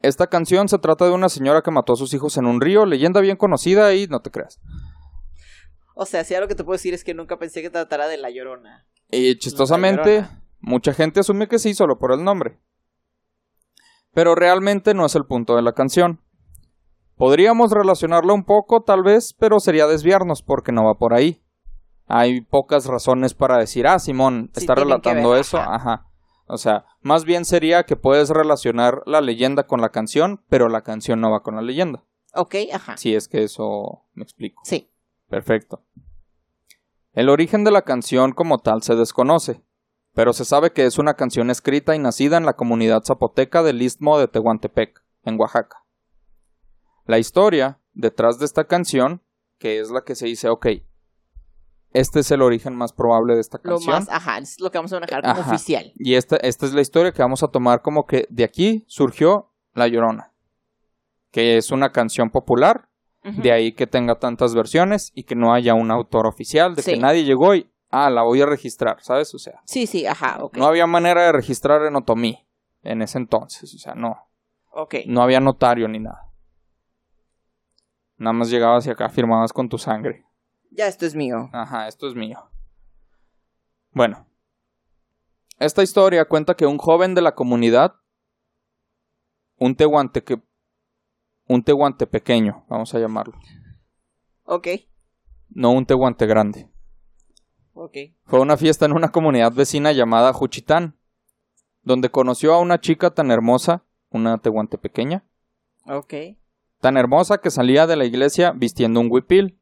[0.00, 2.86] Esta canción se trata de una señora que mató a sus hijos en un río,
[2.86, 4.60] leyenda bien conocida y no te creas.
[6.02, 8.16] O sea, sí, lo que te puedo decir es que nunca pensé que tratara de
[8.18, 8.86] La Llorona.
[9.10, 10.42] Y chistosamente, Llorona.
[10.60, 12.58] mucha gente asume que sí solo por el nombre.
[14.12, 16.20] Pero realmente no es el punto de la canción.
[17.16, 21.42] Podríamos relacionarla un poco, tal vez, pero sería desviarnos porque no va por ahí.
[22.06, 25.58] Hay pocas razones para decir, ah, Simón, Sí, está relatando ver, eso.
[25.58, 25.74] ajá.
[25.74, 26.08] Ajá.
[26.46, 30.82] O sea, más bien sería que puedes relacionar la leyenda con la canción, pero la
[30.82, 32.04] canción no va con la leyenda.
[32.34, 32.96] Ok, ajá.
[32.96, 34.60] Si es que eso me explico.
[34.64, 34.90] Sí.
[35.32, 35.82] Perfecto.
[37.14, 39.62] El origen de la canción como tal se desconoce,
[40.12, 43.80] pero se sabe que es una canción escrita y nacida en la comunidad zapoteca del
[43.80, 45.86] istmo de Tehuantepec, en Oaxaca.
[47.06, 49.22] La historia detrás de esta canción,
[49.58, 50.66] que es la que se dice, ok,
[51.94, 53.94] este es el origen más probable de esta Lo canción.
[54.00, 55.50] más, ajá, es lo que vamos a manejar como Ajá.
[55.50, 55.94] oficial.
[55.96, 59.50] Y esta, esta es la historia que vamos a tomar como que de aquí surgió
[59.72, 60.34] La Llorona,
[61.30, 62.90] que es una canción popular
[63.24, 66.92] De ahí que tenga tantas versiones y que no haya un autor oficial, de Sí.
[66.94, 69.32] que nadie llegó y, ah, la voy a registrar, ¿sabes?
[69.34, 70.56] O sea, Sí, sí, ajá, ok.
[70.56, 72.44] no había manera de registrar en Otomí
[72.82, 74.16] en ese entonces, o sea, no,
[74.72, 74.96] Ok.
[75.06, 76.32] no había notario ni nada.
[78.16, 80.24] Nada más llegabas y acá firmabas con tu sangre.
[80.70, 81.48] Ya esto es mío.
[81.52, 82.38] Ajá, esto es mío.
[83.92, 84.26] Bueno,
[85.58, 87.94] esta historia cuenta que un joven de la comunidad,
[89.58, 90.40] un tehuante que,
[91.52, 93.34] un tehuante pequeño, vamos a llamarlo,
[94.44, 94.68] Ok.
[95.50, 96.68] no un tehuante grande.
[97.74, 97.96] Ok.
[98.24, 100.96] Fue una fiesta en una comunidad vecina llamada Juchitán,
[101.82, 105.24] donde conoció a una chica tan hermosa, una tehuante pequeña,
[105.86, 106.14] Ok.
[106.80, 109.58] tan hermosa que salía de la iglesia vistiendo un huipil.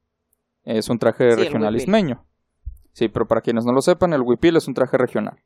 [0.65, 2.27] Es un traje Sí, regional ismeño.
[2.93, 5.39] Sí, pero para quienes no lo sepan, el huipil es un traje regional.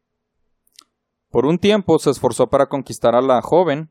[1.31, 3.91] Por un tiempo se esforzó para conquistar a la joven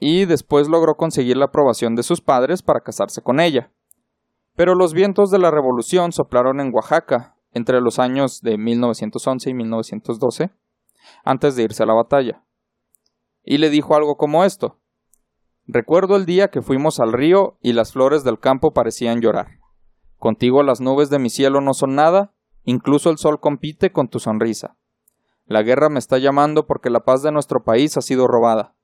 [0.00, 3.70] y después logró conseguir la aprobación de sus padres para casarse con ella.
[4.56, 9.54] Pero los vientos de la revolución soplaron en Oaxaca entre los años de 1911 y
[9.54, 10.50] 1912,
[11.24, 12.42] antes de irse a la batalla.
[13.44, 14.78] Y le dijo algo como esto.
[15.66, 19.60] Recuerdo el día que fuimos al río y las flores del campo parecían llorar.
[20.18, 22.32] Contigo las nubes de mi cielo no son nada,
[22.64, 24.76] incluso el sol compite con tu sonrisa.
[25.46, 28.74] La guerra me está llamando porque la paz de nuestro país ha sido robada.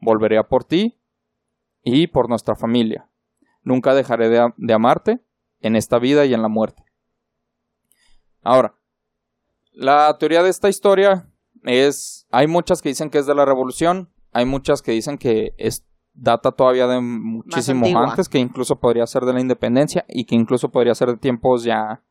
[0.00, 0.98] Volveré a por ti
[1.82, 3.08] y por nuestra familia.
[3.62, 5.20] Nunca dejaré de, de amarte
[5.60, 6.84] en esta vida y en la muerte.
[8.42, 8.74] Ahora,
[9.72, 11.28] la teoría de esta historia
[11.64, 15.54] es, hay muchas que dicen que es de la revolución, hay muchas que dicen que
[15.58, 20.34] es data todavía de muchísimo antes, que incluso podría ser de la independencia y que
[20.34, 22.02] incluso podría ser de tiempos ya,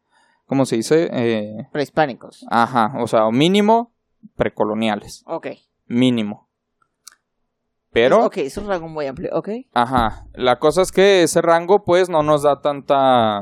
[0.45, 1.09] ¿cómo se dice?
[1.11, 2.45] Eh, Prehispánicos.
[2.49, 3.93] ajá, o sea, mínimo
[4.35, 5.47] precoloniales, Ok.
[5.87, 6.44] mínimo.
[7.95, 9.29] Pero, Ok, es un rango muy amplio.
[9.31, 9.49] Ok.
[9.73, 13.39] ajá, la cosa es que ese rango pues no nos da tanta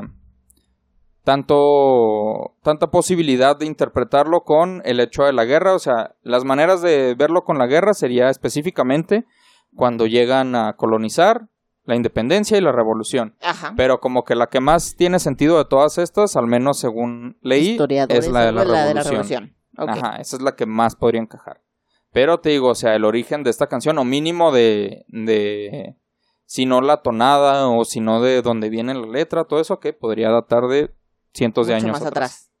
[1.24, 6.82] tanto tanta posibilidad de interpretarlo con el hecho de la guerra, o sea, las maneras
[6.82, 9.26] de verlo con la guerra sería específicamente
[9.74, 11.48] cuando llegan a colonizar
[11.84, 13.34] la independencia y la revolución.
[13.42, 13.74] Ajá.
[13.76, 17.76] Pero como que la que más tiene sentido de todas estas, al menos según leí,
[18.08, 19.56] es la de la, la revolución.
[19.76, 21.60] Ajá, esa es la que más podría encajar.
[22.14, 25.96] Pero te digo, o sea, el origen de esta canción, o mínimo de, de
[26.46, 29.92] si no la tonada, o si no de dónde viene la letra, todo eso que
[29.92, 30.94] podría datar de
[31.32, 32.52] cientos de años más atrás.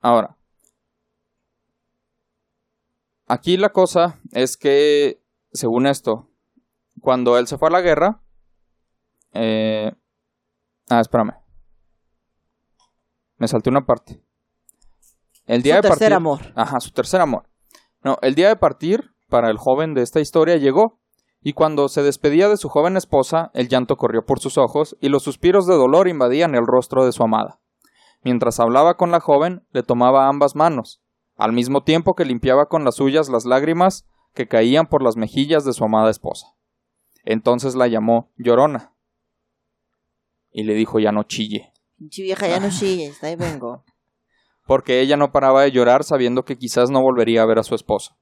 [0.00, 0.38] Ahora,
[3.26, 5.22] aquí la cosa es que,
[5.52, 6.30] según esto,
[7.02, 8.22] cuando él se fue a la guerra,
[9.34, 9.92] eh...
[10.88, 11.34] ah, espérame,
[13.36, 14.22] me salté una parte.
[15.48, 16.52] El día Su de tercer partir, amor.
[16.54, 17.48] Ajá, su tercer amor.
[18.04, 21.00] No, el día de partir, para el joven de esta historia, llegó,
[21.40, 25.08] y cuando se despedía de su joven esposa, el llanto corrió por sus ojos, y
[25.08, 27.60] los suspiros de dolor invadían el rostro de su amada.
[28.22, 31.00] Mientras hablaba con la joven, le tomaba ambas manos,
[31.36, 35.64] al mismo tiempo que limpiaba con las suyas las lágrimas que caían por las mejillas
[35.64, 36.56] de su amada esposa.
[37.24, 38.92] Entonces la llamó Llorona,
[40.50, 41.72] y le dijo ya no chille.
[41.96, 43.84] Pinche vieja, ya no chilles, ahí vengo.
[44.68, 47.74] Porque ella no paraba de llorar sabiendo que quizás no volvería a ver a su
[47.74, 48.16] esposo.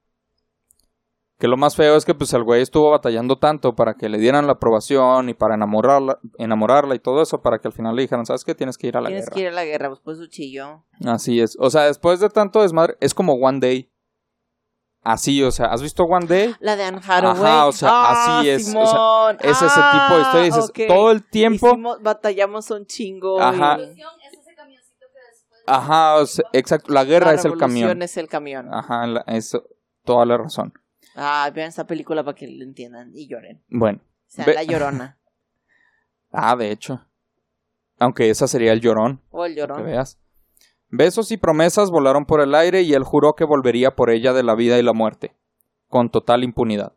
[1.39, 4.17] Que lo más feo es que pues el güey estuvo batallando tanto para que le
[4.17, 8.01] dieran la aprobación y para enamorarla, enamorarla y todo eso para que al final le
[8.03, 8.55] dijeran, ¿sabes qué?
[8.55, 9.35] Tienes que ir a la Tienes guerra.
[9.35, 10.85] que ir a la guerra, pues por su chillo.
[11.05, 11.55] Así es.
[11.61, 13.93] O sea, después de tanto desmadre, es como One Day.
[15.03, 16.55] Así, o sea, ¿has visto One Day?
[16.59, 17.43] La de Anne Hathaway.
[17.43, 19.37] Ajá, o sea, Ah, así es, o sea, Simón.
[19.41, 20.41] Es ese tipo de historia.
[20.41, 21.67] y Dices, Ah, todo el tiempo.
[21.69, 23.41] Hicimos- batallamos un chingo.
[23.41, 23.77] Ajá.
[23.79, 25.56] y es ese camioncito que después.
[25.67, 26.93] Ajá, o sea, exacto.
[26.93, 28.03] La guerra la es el revolución camión.
[28.03, 28.73] es el camión.
[28.73, 29.57] Ajá, la- es
[30.05, 30.73] toda la razón.
[31.15, 33.63] Ah, vean esta película para que lo entiendan y lloren.
[33.69, 34.01] Bueno.
[34.03, 35.19] O sea, Ve- la llorona.
[36.33, 37.01] Ah, de hecho.
[37.99, 39.23] Aunque esa sería el llorón.
[39.31, 39.85] O el que llorón.
[39.85, 40.19] veas.
[40.91, 44.43] Besos y promesas volaron por el aire y él juró que volvería por ella de
[44.43, 45.35] la vida y la muerte,
[45.89, 46.93] con total impunidad.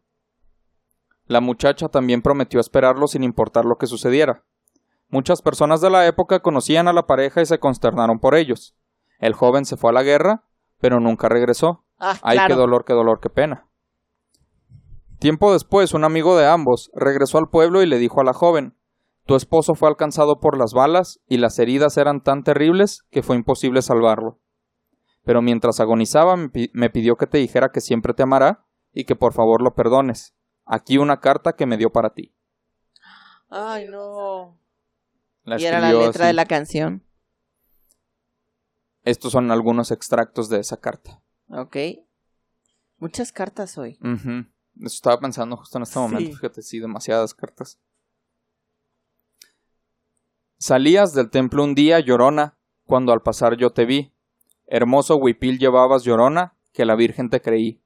[1.27, 4.43] La muchacha también prometió esperarlo sin importar lo que sucediera.
[5.09, 8.75] Muchas personas de la época conocían a la pareja y se consternaron por ellos.
[9.19, 10.43] El joven se fue a la guerra,
[10.79, 11.83] pero nunca regresó.
[11.97, 12.53] Ah, Ay, claro.
[12.55, 13.67] qué dolor, qué dolor, qué pena.
[15.19, 18.77] Tiempo después, un amigo de ambos regresó al pueblo y le dijo a la joven,
[19.25, 23.35] Tu esposo fue alcanzado por las balas y las heridas eran tan terribles que fue
[23.35, 24.39] imposible salvarlo.
[25.25, 29.33] Pero mientras agonizaba me pidió que te dijera que siempre te amará y que por
[29.33, 30.33] favor lo perdones.
[30.65, 32.33] Aquí una carta que me dio para ti.
[33.49, 34.57] Ay, no.
[35.49, 36.27] La y era la letra así.
[36.27, 37.03] de la canción.
[39.03, 41.21] Estos son algunos extractos de esa carta.
[41.49, 41.77] Ok.
[42.97, 43.97] Muchas cartas hoy.
[44.01, 44.45] Eso
[44.85, 47.79] estaba pensando justo en este momento, fíjate, sí, demasiadas cartas.
[50.57, 54.13] Salías del templo un día, llorona, cuando al pasar yo te vi.
[54.67, 57.81] Hermoso huipil llevabas, llorona, que la Virgen te creí.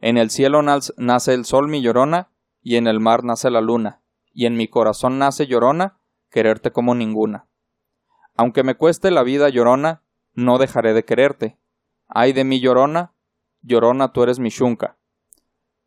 [0.00, 2.32] En el cielo nace el sol, mi llorona,
[2.62, 5.99] y en el mar nace la luna, y en mi corazón nace, llorona,
[6.30, 7.48] quererte como ninguna.
[8.36, 11.58] Aunque me cueste la vida, llorona, no dejaré de quererte.
[12.08, 13.14] Ay de mi llorona,
[13.62, 14.96] llorona, tú eres mi shunka.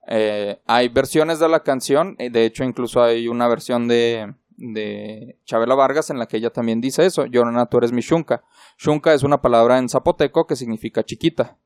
[0.07, 5.39] Eh, hay versiones de la canción, eh, de hecho incluso hay una versión de, de
[5.45, 8.43] Chabela Vargas en la que ella también dice eso, Llorona, tú eres mi shunka.
[8.77, 11.57] Shunka es una palabra en zapoteco que significa chiquita.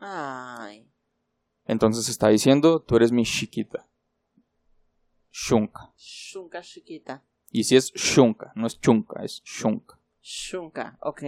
[0.00, 0.90] Ay.
[1.66, 3.88] Entonces está diciendo, tú eres mi chiquita.
[5.30, 5.92] Shunka.
[5.96, 7.24] Shunka chiquita.
[7.56, 9.96] Y si es shunka, no es chunka, es shunka.
[10.20, 11.22] Shunka, ok.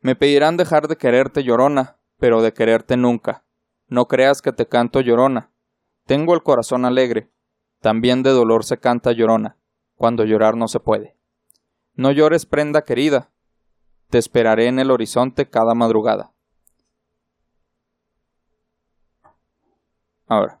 [0.00, 3.44] Me pedirán dejar de quererte, llorona, pero de quererte nunca.
[3.88, 5.50] No creas que te canto llorona.
[6.06, 7.32] Tengo el corazón alegre.
[7.80, 9.56] También de dolor se canta llorona,
[9.96, 11.18] cuando llorar no se puede.
[11.94, 13.32] No llores, prenda querida.
[14.10, 16.32] Te esperaré en el horizonte cada madrugada.
[20.28, 20.60] Ahora.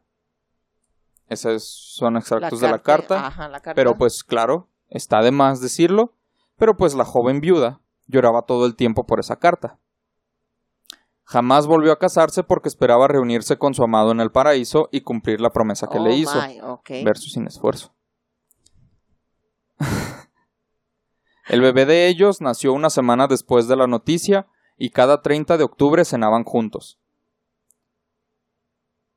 [1.28, 3.28] Esos son extractos de la carta.
[3.28, 3.76] Ajá, la carta.
[3.76, 6.12] Pero pues claro, está de más decirlo,
[6.56, 9.78] pero pues la joven viuda lloraba todo el tiempo por esa carta.
[11.24, 15.40] Jamás volvió a casarse porque esperaba reunirse con su amado en el paraíso y cumplir
[15.40, 16.90] la promesa que Oh, le hizo, my, ok.
[17.04, 17.94] verso sin esfuerzo.
[21.48, 25.64] el bebé de ellos nació una semana después de la noticia y cada 30 de
[25.64, 26.98] octubre cenaban juntos.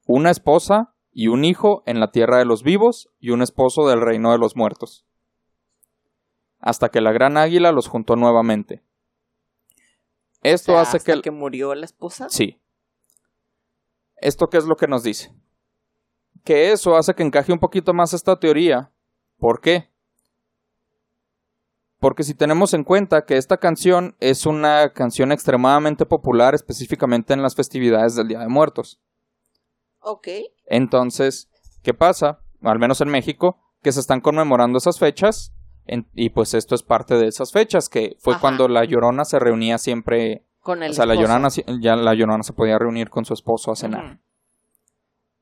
[0.06, 4.02] Una esposa y un hijo en la tierra de los vivos y un esposo del
[4.02, 5.06] reino de los muertos.
[6.66, 8.84] Hasta que la gran águila los juntó nuevamente.
[10.42, 11.22] Esto O sea, hace hasta que...
[11.22, 12.28] que murió la esposa.
[12.28, 12.60] Sí.
[14.18, 15.32] ¿Esto qué es lo que nos dice?
[16.44, 18.92] Que eso hace que encaje un poquito más esta teoría.
[19.38, 19.92] ¿Por qué?
[22.00, 27.44] Porque si tenemos en cuenta que esta canción es una canción extremadamente popular específicamente en
[27.44, 29.00] las festividades del Día de Muertos.
[30.00, 30.28] Ok.
[30.66, 31.48] Entonces,
[31.84, 32.40] ¿qué pasa?
[32.62, 35.55] Al menos en México, que se están conmemorando esas fechas.
[35.88, 38.42] En- y pues esto es parte de esas fechas, que fue Ajá.
[38.42, 42.44] cuando la Llorona se reunía siempre Con el o sea, la llorona, ya la llorona
[42.44, 44.20] se podía reunir con su esposo a cenar.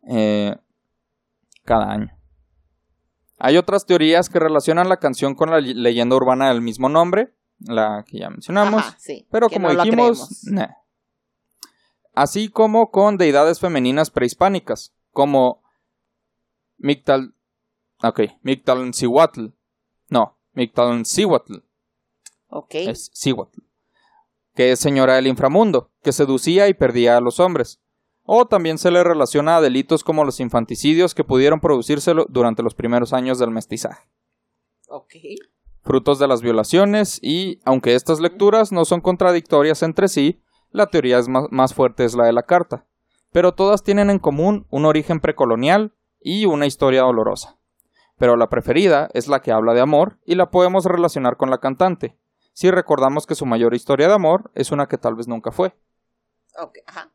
[0.10, 0.56] Eh,
[1.64, 2.12] cada año.
[3.40, 8.04] Hay otras teorías que relacionan la canción con la leyenda urbana del mismo nombre, la
[8.08, 10.68] que ya mencionamos, Ajá, sí, pero como no dijimos, nah.
[12.14, 15.62] así como con deidades femeninas prehispánicas, como
[16.78, 17.34] Mictal,
[18.02, 19.48] ok, Mictalancihuatl,
[20.14, 21.56] no, Mictalancihuatl,
[22.48, 22.76] Ok.
[22.76, 23.12] es
[24.56, 27.82] que es señora del inframundo, que seducía y perdía a los hombres.
[28.22, 32.76] O también se le relaciona a delitos como los infanticidios que pudieron producirse durante los
[32.76, 34.08] primeros años del mestizaje,
[34.88, 35.16] Ok.
[35.82, 40.40] frutos de las violaciones y, aunque estas lecturas no son contradictorias entre sí,
[40.70, 42.86] la teoría es más, más fuerte es la de la carta,
[43.32, 47.58] pero todas tienen en común un origen precolonial y una historia dolorosa.
[48.24, 51.58] Pero la preferida es la que habla de amor y la podemos relacionar con la
[51.58, 52.18] cantante,
[52.54, 55.76] si recordamos que su mayor historia de amor es una que tal vez nunca fue.
[56.58, 56.78] Ok.
[56.88, 57.12] Ajá.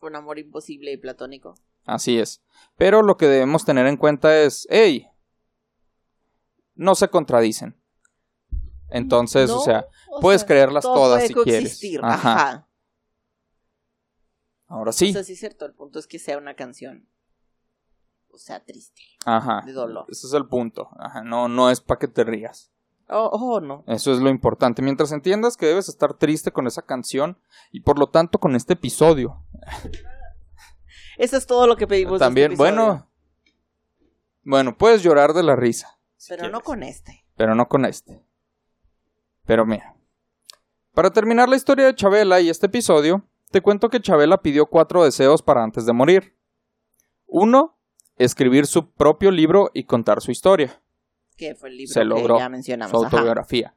[0.00, 1.54] Un amor imposible y platónico.
[1.84, 2.42] Así es.
[2.78, 5.08] Pero lo que debemos tener en cuenta es, hey,
[6.74, 7.78] no se contradicen.
[8.88, 11.78] Entonces, No, o sea, o puedes sea, creerlas todas si quieres.
[12.02, 12.32] Ajá.
[12.32, 12.68] Ajá.
[14.66, 15.10] ahora sí.
[15.10, 15.66] O sea, sí es cierto.
[15.66, 17.06] El punto es que sea una canción.
[18.38, 19.02] Sea, triste.
[19.24, 19.62] Ajá.
[19.66, 20.06] de dolor.
[20.08, 20.88] Ese es el punto.
[20.98, 21.22] Ajá.
[21.22, 22.72] No, no es para que te rías.
[23.08, 23.84] Oh, oh, no.
[23.86, 24.82] Eso es lo importante.
[24.82, 27.38] Mientras entiendas que debes estar triste con esa canción
[27.72, 29.42] y por lo tanto con este episodio.
[31.18, 32.14] Eso es todo lo que pedimos.
[32.14, 33.10] este También, bueno.
[34.44, 35.98] Bueno, puedes llorar de la risa.
[36.16, 37.24] si Pero no con este.
[37.36, 38.24] pero no con este.
[39.44, 39.96] Pero mira.
[40.92, 45.04] Para terminar la historia de Chabela y este episodio, te cuento que Chabela pidió cuatro
[45.04, 46.36] deseos para antes de morir.
[47.26, 47.77] Uno,
[48.18, 50.82] escribir su propio libro y contar su historia,
[51.36, 52.90] Que fue el libro Se que logró, ya mencionamos.
[52.90, 53.16] su Ajá.
[53.16, 53.74] autobiografía.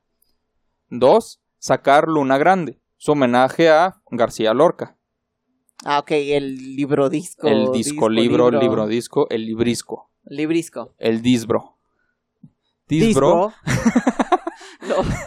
[0.90, 4.98] Dos, sacar Luna Grande, su homenaje a García Lorca.
[5.84, 6.12] Ah, ok.
[6.12, 7.48] El libro disco.
[7.48, 10.94] el disco, libro, libro, disco, el librisco, Librisco.
[11.00, 11.78] el disbro.
[12.88, 13.54] Disbro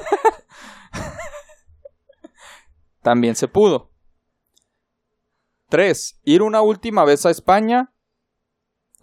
[3.03, 3.91] también se pudo.
[5.71, 6.21] 3.
[6.25, 7.93] Ir una última vez a España,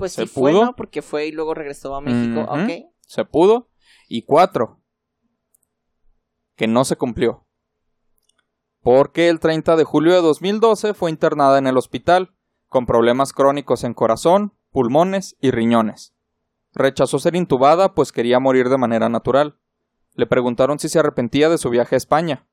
[0.02, 0.66] Pues ¿Se sí fue, pudo?
[0.66, 0.76] ¿no?
[0.76, 2.46] Porque fue y luego regresó a México.
[3.08, 3.70] Se pudo.
[4.08, 4.80] Y 4.
[6.56, 7.46] Que no se cumplió.
[8.82, 12.34] Porque el 30 de julio de 2012 fue internada en el hospital,
[12.68, 16.14] con problemas crónicos en corazón, pulmones y riñones.
[16.74, 19.58] Rechazó ser intubada pues quería morir de manera natural.
[20.14, 22.48] Le preguntaron si se arrepentía de su viaje a España,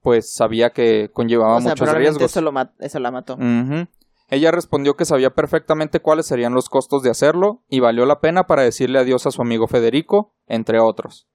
[0.00, 2.22] pues sabía que conllevaba o sea, muchos riesgos.
[2.22, 3.36] Eso, lo ma- eso la mató.
[4.28, 8.46] Ella respondió que sabía perfectamente cuáles serían los costos de hacerlo y valió la pena
[8.46, 11.28] para decirle adiós a su amigo Federico, entre otros,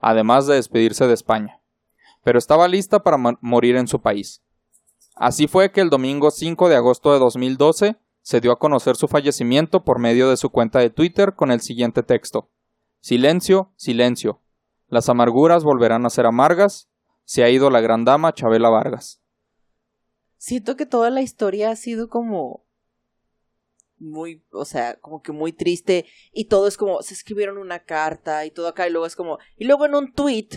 [0.00, 1.60] además de despedirse de España.
[2.24, 4.42] Pero estaba lista para morir en su país.
[5.14, 9.08] Así fue que el domingo 5 de agosto de 2012 se dio a conocer su
[9.08, 12.50] fallecimiento por medio de su cuenta de Twitter con el siguiente texto.
[13.00, 14.40] Silencio, silencio.
[14.88, 16.88] Las amarguras volverán a ser amargas.
[17.24, 19.21] Se ha ido la gran dama Chabela Vargas.
[20.44, 22.66] Siento que toda la historia ha sido como
[23.96, 28.44] muy, o sea, como que muy triste y todo es como, se escribieron una carta
[28.44, 30.48] y todo acá y luego es como, y luego en un tweet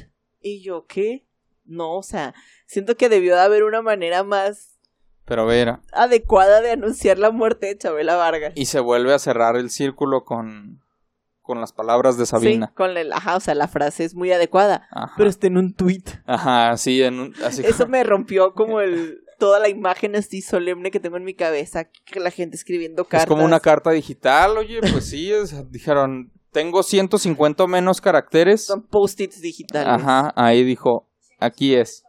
[0.41, 1.27] y yo, ¿qué?
[1.65, 2.33] No, o sea,
[2.65, 4.79] siento que debió de haber una manera más
[5.23, 8.53] Pero a ver, adecuada de anunciar la muerte de Chabela Vargas.
[8.55, 10.81] Y se vuelve a cerrar el círculo con,
[11.43, 12.69] con las palabras de Sabina.
[12.69, 15.13] Sí, con el, ajá, o sea, la frase es muy adecuada, Ajá.
[15.15, 16.05] pero está en un tweet.
[16.25, 20.91] Ajá, sí, en un- así Eso me rompió como el toda la imagen así solemne
[20.91, 23.23] que tengo en mi cabeza, que la gente escribiendo cartas.
[23.23, 28.65] Es como una carta digital, oye, pues sí, es- dijeron, tengo 150 o menos caracteres.
[28.65, 29.87] Son post-its digitales.
[29.87, 31.09] Ajá, ahí dijo,
[31.39, 32.03] aquí es.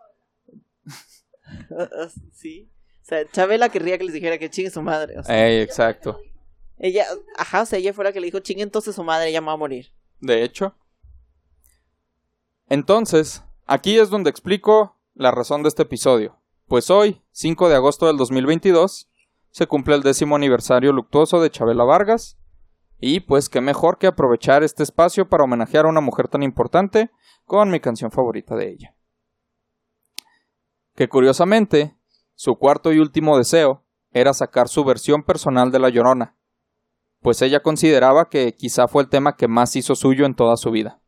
[2.33, 2.71] sí.
[3.03, 5.19] O sea, Chabela querría que les dijera que chingue su madre.
[5.19, 6.21] O sea, Ey, exacto.
[6.79, 7.07] ella,
[7.37, 9.47] ajá, o sea, ella fue la que le dijo chingue entonces su madre, ella me
[9.49, 9.93] va a morir.
[10.21, 10.75] De hecho.
[12.69, 16.37] Entonces, aquí es donde explico la razón de este episodio.
[16.67, 19.09] Pues hoy, 5 de agosto del 2022,
[19.51, 22.39] se cumple el décimo aniversario luctuoso de Chabela Vargas.
[22.99, 27.11] Y pues qué mejor que aprovechar este espacio para homenajear a una mujer tan importante
[27.45, 28.97] con mi canción favorita de ella.
[30.97, 31.97] Que curiosamente,
[32.35, 36.37] su cuarto y último deseo era sacar su versión personal de La Llorona,
[37.21, 40.73] pues ella consideraba que quizá fue el tema que más hizo suyo en toda su
[40.73, 41.01] vida.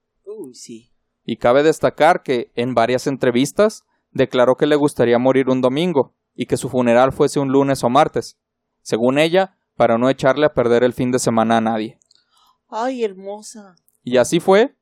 [0.53, 0.93] Sí.
[1.25, 3.88] Y cabe destacar que en varias entrevistas
[4.19, 7.89] declaró que le gustaría morir un domingo y que su funeral fuese un lunes o
[7.89, 8.39] martes,
[8.83, 11.99] según ella, para no echarle a perder el fin de semana a nadie.
[12.69, 13.77] Ay, hermosa.
[14.03, 14.77] Y así fue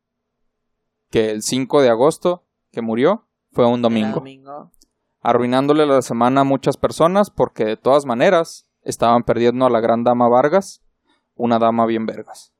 [1.10, 4.72] que el 5 de agosto, que murió, fue un domingo, domingo.
[5.20, 10.02] arruinándole la semana a muchas personas porque de todas maneras estaban perdiendo a la gran
[10.02, 10.82] dama Vargas,
[11.34, 12.52] una dama bien vergas.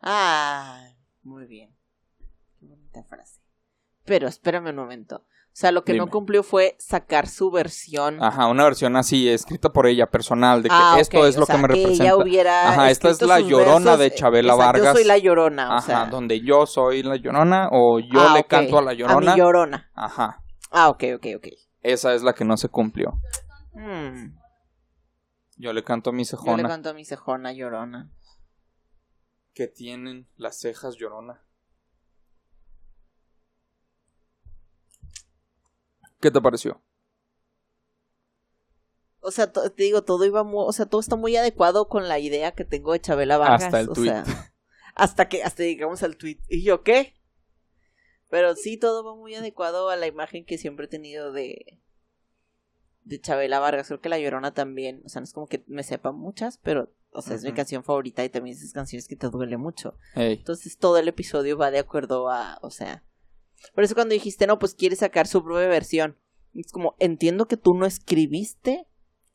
[0.00, 0.88] Ah,
[1.22, 1.74] muy bien.
[2.58, 3.40] Qué bonita frase.
[4.04, 5.24] Pero espérame un momento.
[5.52, 8.22] O sea, lo que no cumplió fue sacar su versión.
[8.22, 11.46] Ajá, una versión así, escrita por ella, personal, de que Ah, esto es lo o
[11.46, 12.04] sea, que me representa.
[12.04, 14.84] ella hubiera Ajá, esta es la llorona versos, de eh, Chabela exacto, Vargas.
[14.86, 16.06] Yo soy la llorona, o Ajá, sea.
[16.06, 19.32] donde yo soy la llorona o yo Ah, le canto a la llorona.
[19.32, 19.90] A mi llorona.
[19.94, 21.48] Ajá, Ah, ok, ok, ok.
[21.82, 23.12] esa es la que no se cumplió.
[23.74, 24.38] Hmm,
[25.58, 26.66] Yo le canto a mi Yo le cejona.
[26.68, 28.10] canto a mi cejona llorona.
[29.52, 31.42] Que tienen las cejas llorona.
[36.22, 36.80] ¿Qué te pareció?
[39.18, 42.20] O sea, te digo, todo iba muy, o sea, todo está muy adecuado con la
[42.20, 43.64] idea que tengo de Chabela Vargas.
[43.64, 44.10] Hasta el o tuit.
[44.10, 44.24] sea,
[44.94, 46.38] hasta que, hasta llegamos al tweet.
[46.48, 47.14] ¿Y yo qué?
[48.30, 51.80] Pero sí, todo va muy adecuado a la imagen que siempre he tenido de,
[53.02, 53.88] de Chabela Vargas.
[53.88, 55.02] Creo que La Llorona también.
[55.04, 57.82] O sea, no es como que me sepa muchas, pero, o sea, es mi canción
[57.82, 59.98] favorita y también esas canciones que te duele mucho.
[60.14, 63.02] Entonces todo el episodio va de acuerdo a, o sea,
[63.74, 66.18] por eso cuando dijiste, no, pues quiere sacar su propia versión,
[66.54, 68.86] es como, entiendo que tú no escribiste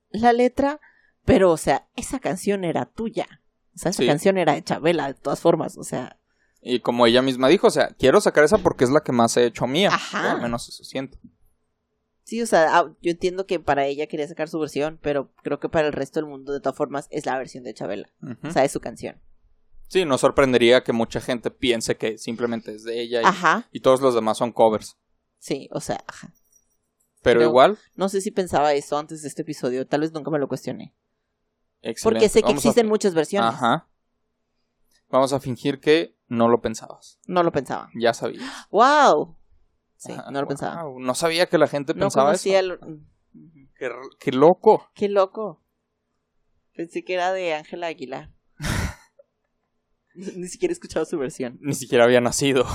[0.09, 0.79] la letra,
[1.25, 3.27] pero, o sea, esa canción era tuya.
[3.75, 4.07] O sea, esa Sí.
[4.07, 6.19] canción era de Chabela, de todas formas, o sea,
[6.61, 9.37] Y como ella misma dijo, o sea, quiero sacar esa porque es la que más
[9.37, 9.89] he hecho mía.
[9.93, 10.31] Ajá.
[10.31, 11.17] Al menos eso siento.
[12.23, 15.59] sí, o sea, ah, yo entiendo que para ella quería sacar su versión, pero creo
[15.59, 18.09] que para el resto del mundo, de todas formas, es la versión de Chabela.
[18.43, 19.21] O sea, es su canción.
[19.87, 23.79] Sí, no sorprendería que mucha gente piense que simplemente es de ella y, Ajá, y
[23.79, 24.97] todos los demás son covers.
[25.39, 26.33] sí, o sea, ajá.
[27.23, 30.29] Pero Pero- igual, No sé si pensaba eso antes de este episodio, tal vez nunca
[30.29, 30.93] me lo cuestioné.
[31.81, 32.03] excelente.
[32.19, 33.49] Porque sé que Vamos existen muchas versiones.
[33.53, 33.87] Ajá.
[35.09, 37.19] Vamos a fingir que no lo pensabas.
[37.27, 37.89] No lo pensaba.
[37.95, 38.43] Ya sabías.
[38.71, 39.37] ¡Wow!
[39.95, 40.83] Sí, Ajá, no lo pensaba.
[40.99, 42.49] No sabía que la gente No pensaba eso.
[42.57, 42.79] el...
[43.79, 44.89] Qué, qué loco.
[44.93, 45.63] Qué loco.
[46.75, 48.31] Pensé que era de Ángela Aguilar.
[50.17, 51.59] Ni siquiera he escuchado su versión.
[51.61, 52.65] Ni siquiera había nacido.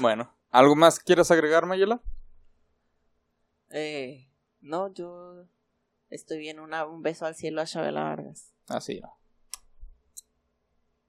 [0.00, 2.02] bueno, ¿algo más quieres agregar, Mayela?
[3.68, 4.30] Eh,
[4.60, 5.44] no, yo
[6.08, 6.60] estoy bien.
[6.60, 8.54] Una, un beso al cielo a Chabela Vargas.
[8.68, 9.00] Así.
[9.00, 9.18] no.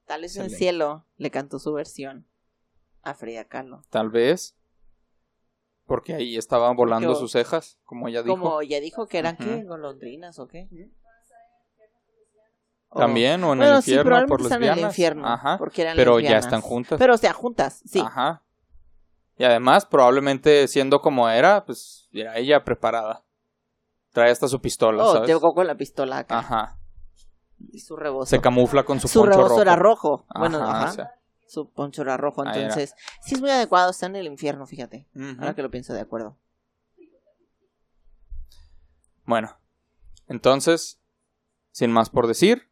[0.05, 2.27] Tal vez en el cielo le cantó su versión
[3.03, 3.83] a Frida Kahlo.
[3.89, 4.57] Tal vez.
[5.85, 8.37] Porque ahí estaban volando sus cejas, como ella dijo.
[8.37, 9.43] Como ya dijo que eran, Ujú.
[9.45, 9.63] ¿qué?
[9.63, 10.67] ¿Golondrinas o qué?
[12.93, 15.27] También, o en Bueno, el sí, infierno probablemente por están en el infierno.
[15.27, 15.57] Ajá.
[15.57, 16.97] Porque eran Pero ya están juntas.
[16.97, 17.99] Pero, o sea, juntas, sí.
[17.99, 18.41] Ajá.
[19.37, 23.23] Y además, probablemente siendo como era, pues era ella preparada.
[24.11, 25.27] Trae hasta su pistola, Oh, ¿sabes?
[25.27, 26.39] llegó con la pistola acá.
[26.39, 26.79] Ajá.
[27.71, 28.25] Y su rebozo.
[28.25, 29.61] Se camufla con su, su poncho rebozo rojo.
[29.61, 30.25] era rojo.
[30.35, 30.89] Bueno, Ajá, ajá.
[30.89, 31.11] o sea,
[31.47, 32.41] Su poncho era rojo.
[32.43, 32.55] Era.
[32.55, 33.91] Entonces, sí es muy adecuado.
[33.91, 35.07] Está en el infierno, fíjate.
[35.39, 36.37] Ahora que lo pienso de acuerdo.
[39.25, 39.57] Bueno,
[40.27, 40.99] entonces,
[41.71, 42.68] sin más por decir,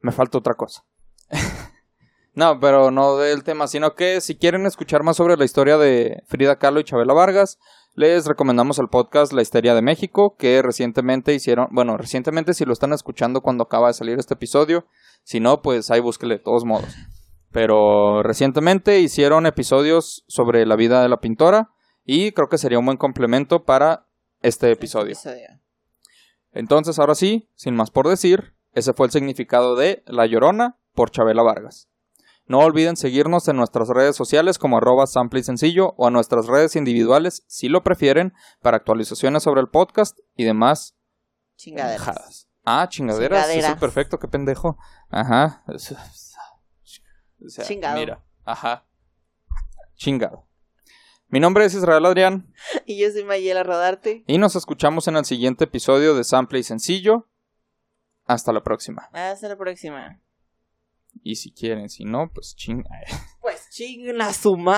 [0.00, 0.84] me falta otra cosa.
[2.34, 6.22] no, pero no del tema, sino que si quieren escuchar más sobre la historia de
[6.26, 7.58] Frida Kahlo y Chabela Vargas,
[7.94, 12.72] les recomendamos el podcast La Histeria de México, que recientemente hicieron, bueno, recientemente si lo
[12.72, 14.86] están escuchando cuando acaba de salir este episodio,
[15.24, 16.94] si no, pues ahí búsquele de todos modos.
[17.50, 21.70] Pero recientemente hicieron episodios sobre la vida de la pintora
[22.04, 24.06] y creo que sería un buen complemento para
[24.40, 25.16] este episodio.
[26.52, 31.10] Entonces, ahora sí, sin más por decir, ese fue el significado de La Llorona por
[31.10, 31.88] Chabela Vargas.
[32.46, 36.46] No olviden seguirnos en nuestras redes sociales como arroba sample y sencillo o a nuestras
[36.46, 40.96] redes individuales si lo prefieren para actualizaciones sobre el podcast y demás
[41.56, 41.98] Chingaderas.
[42.06, 42.48] pendejadas.
[42.64, 43.42] Ah, chingaderas.
[43.44, 43.70] Chingaderas.
[43.72, 44.78] Eso perfecto, qué pendejo.
[45.10, 45.62] Ajá.
[45.66, 45.98] O sea,
[47.66, 47.98] Chingado.
[47.98, 48.86] Mira, ajá.
[49.96, 50.46] Chingado.
[51.28, 52.52] Mi nombre es Israel Adrián
[52.86, 54.24] Y yo soy Mayela Rodarte.
[54.26, 57.28] y nos escuchamos en el siguiente episodio de Sample y Sencillo.
[58.28, 59.08] Hasta la próxima.
[59.12, 60.20] Hasta la próxima.
[61.22, 62.84] Y si quieren, si no, pues ching.
[63.40, 64.76] Pues chinguen la suma.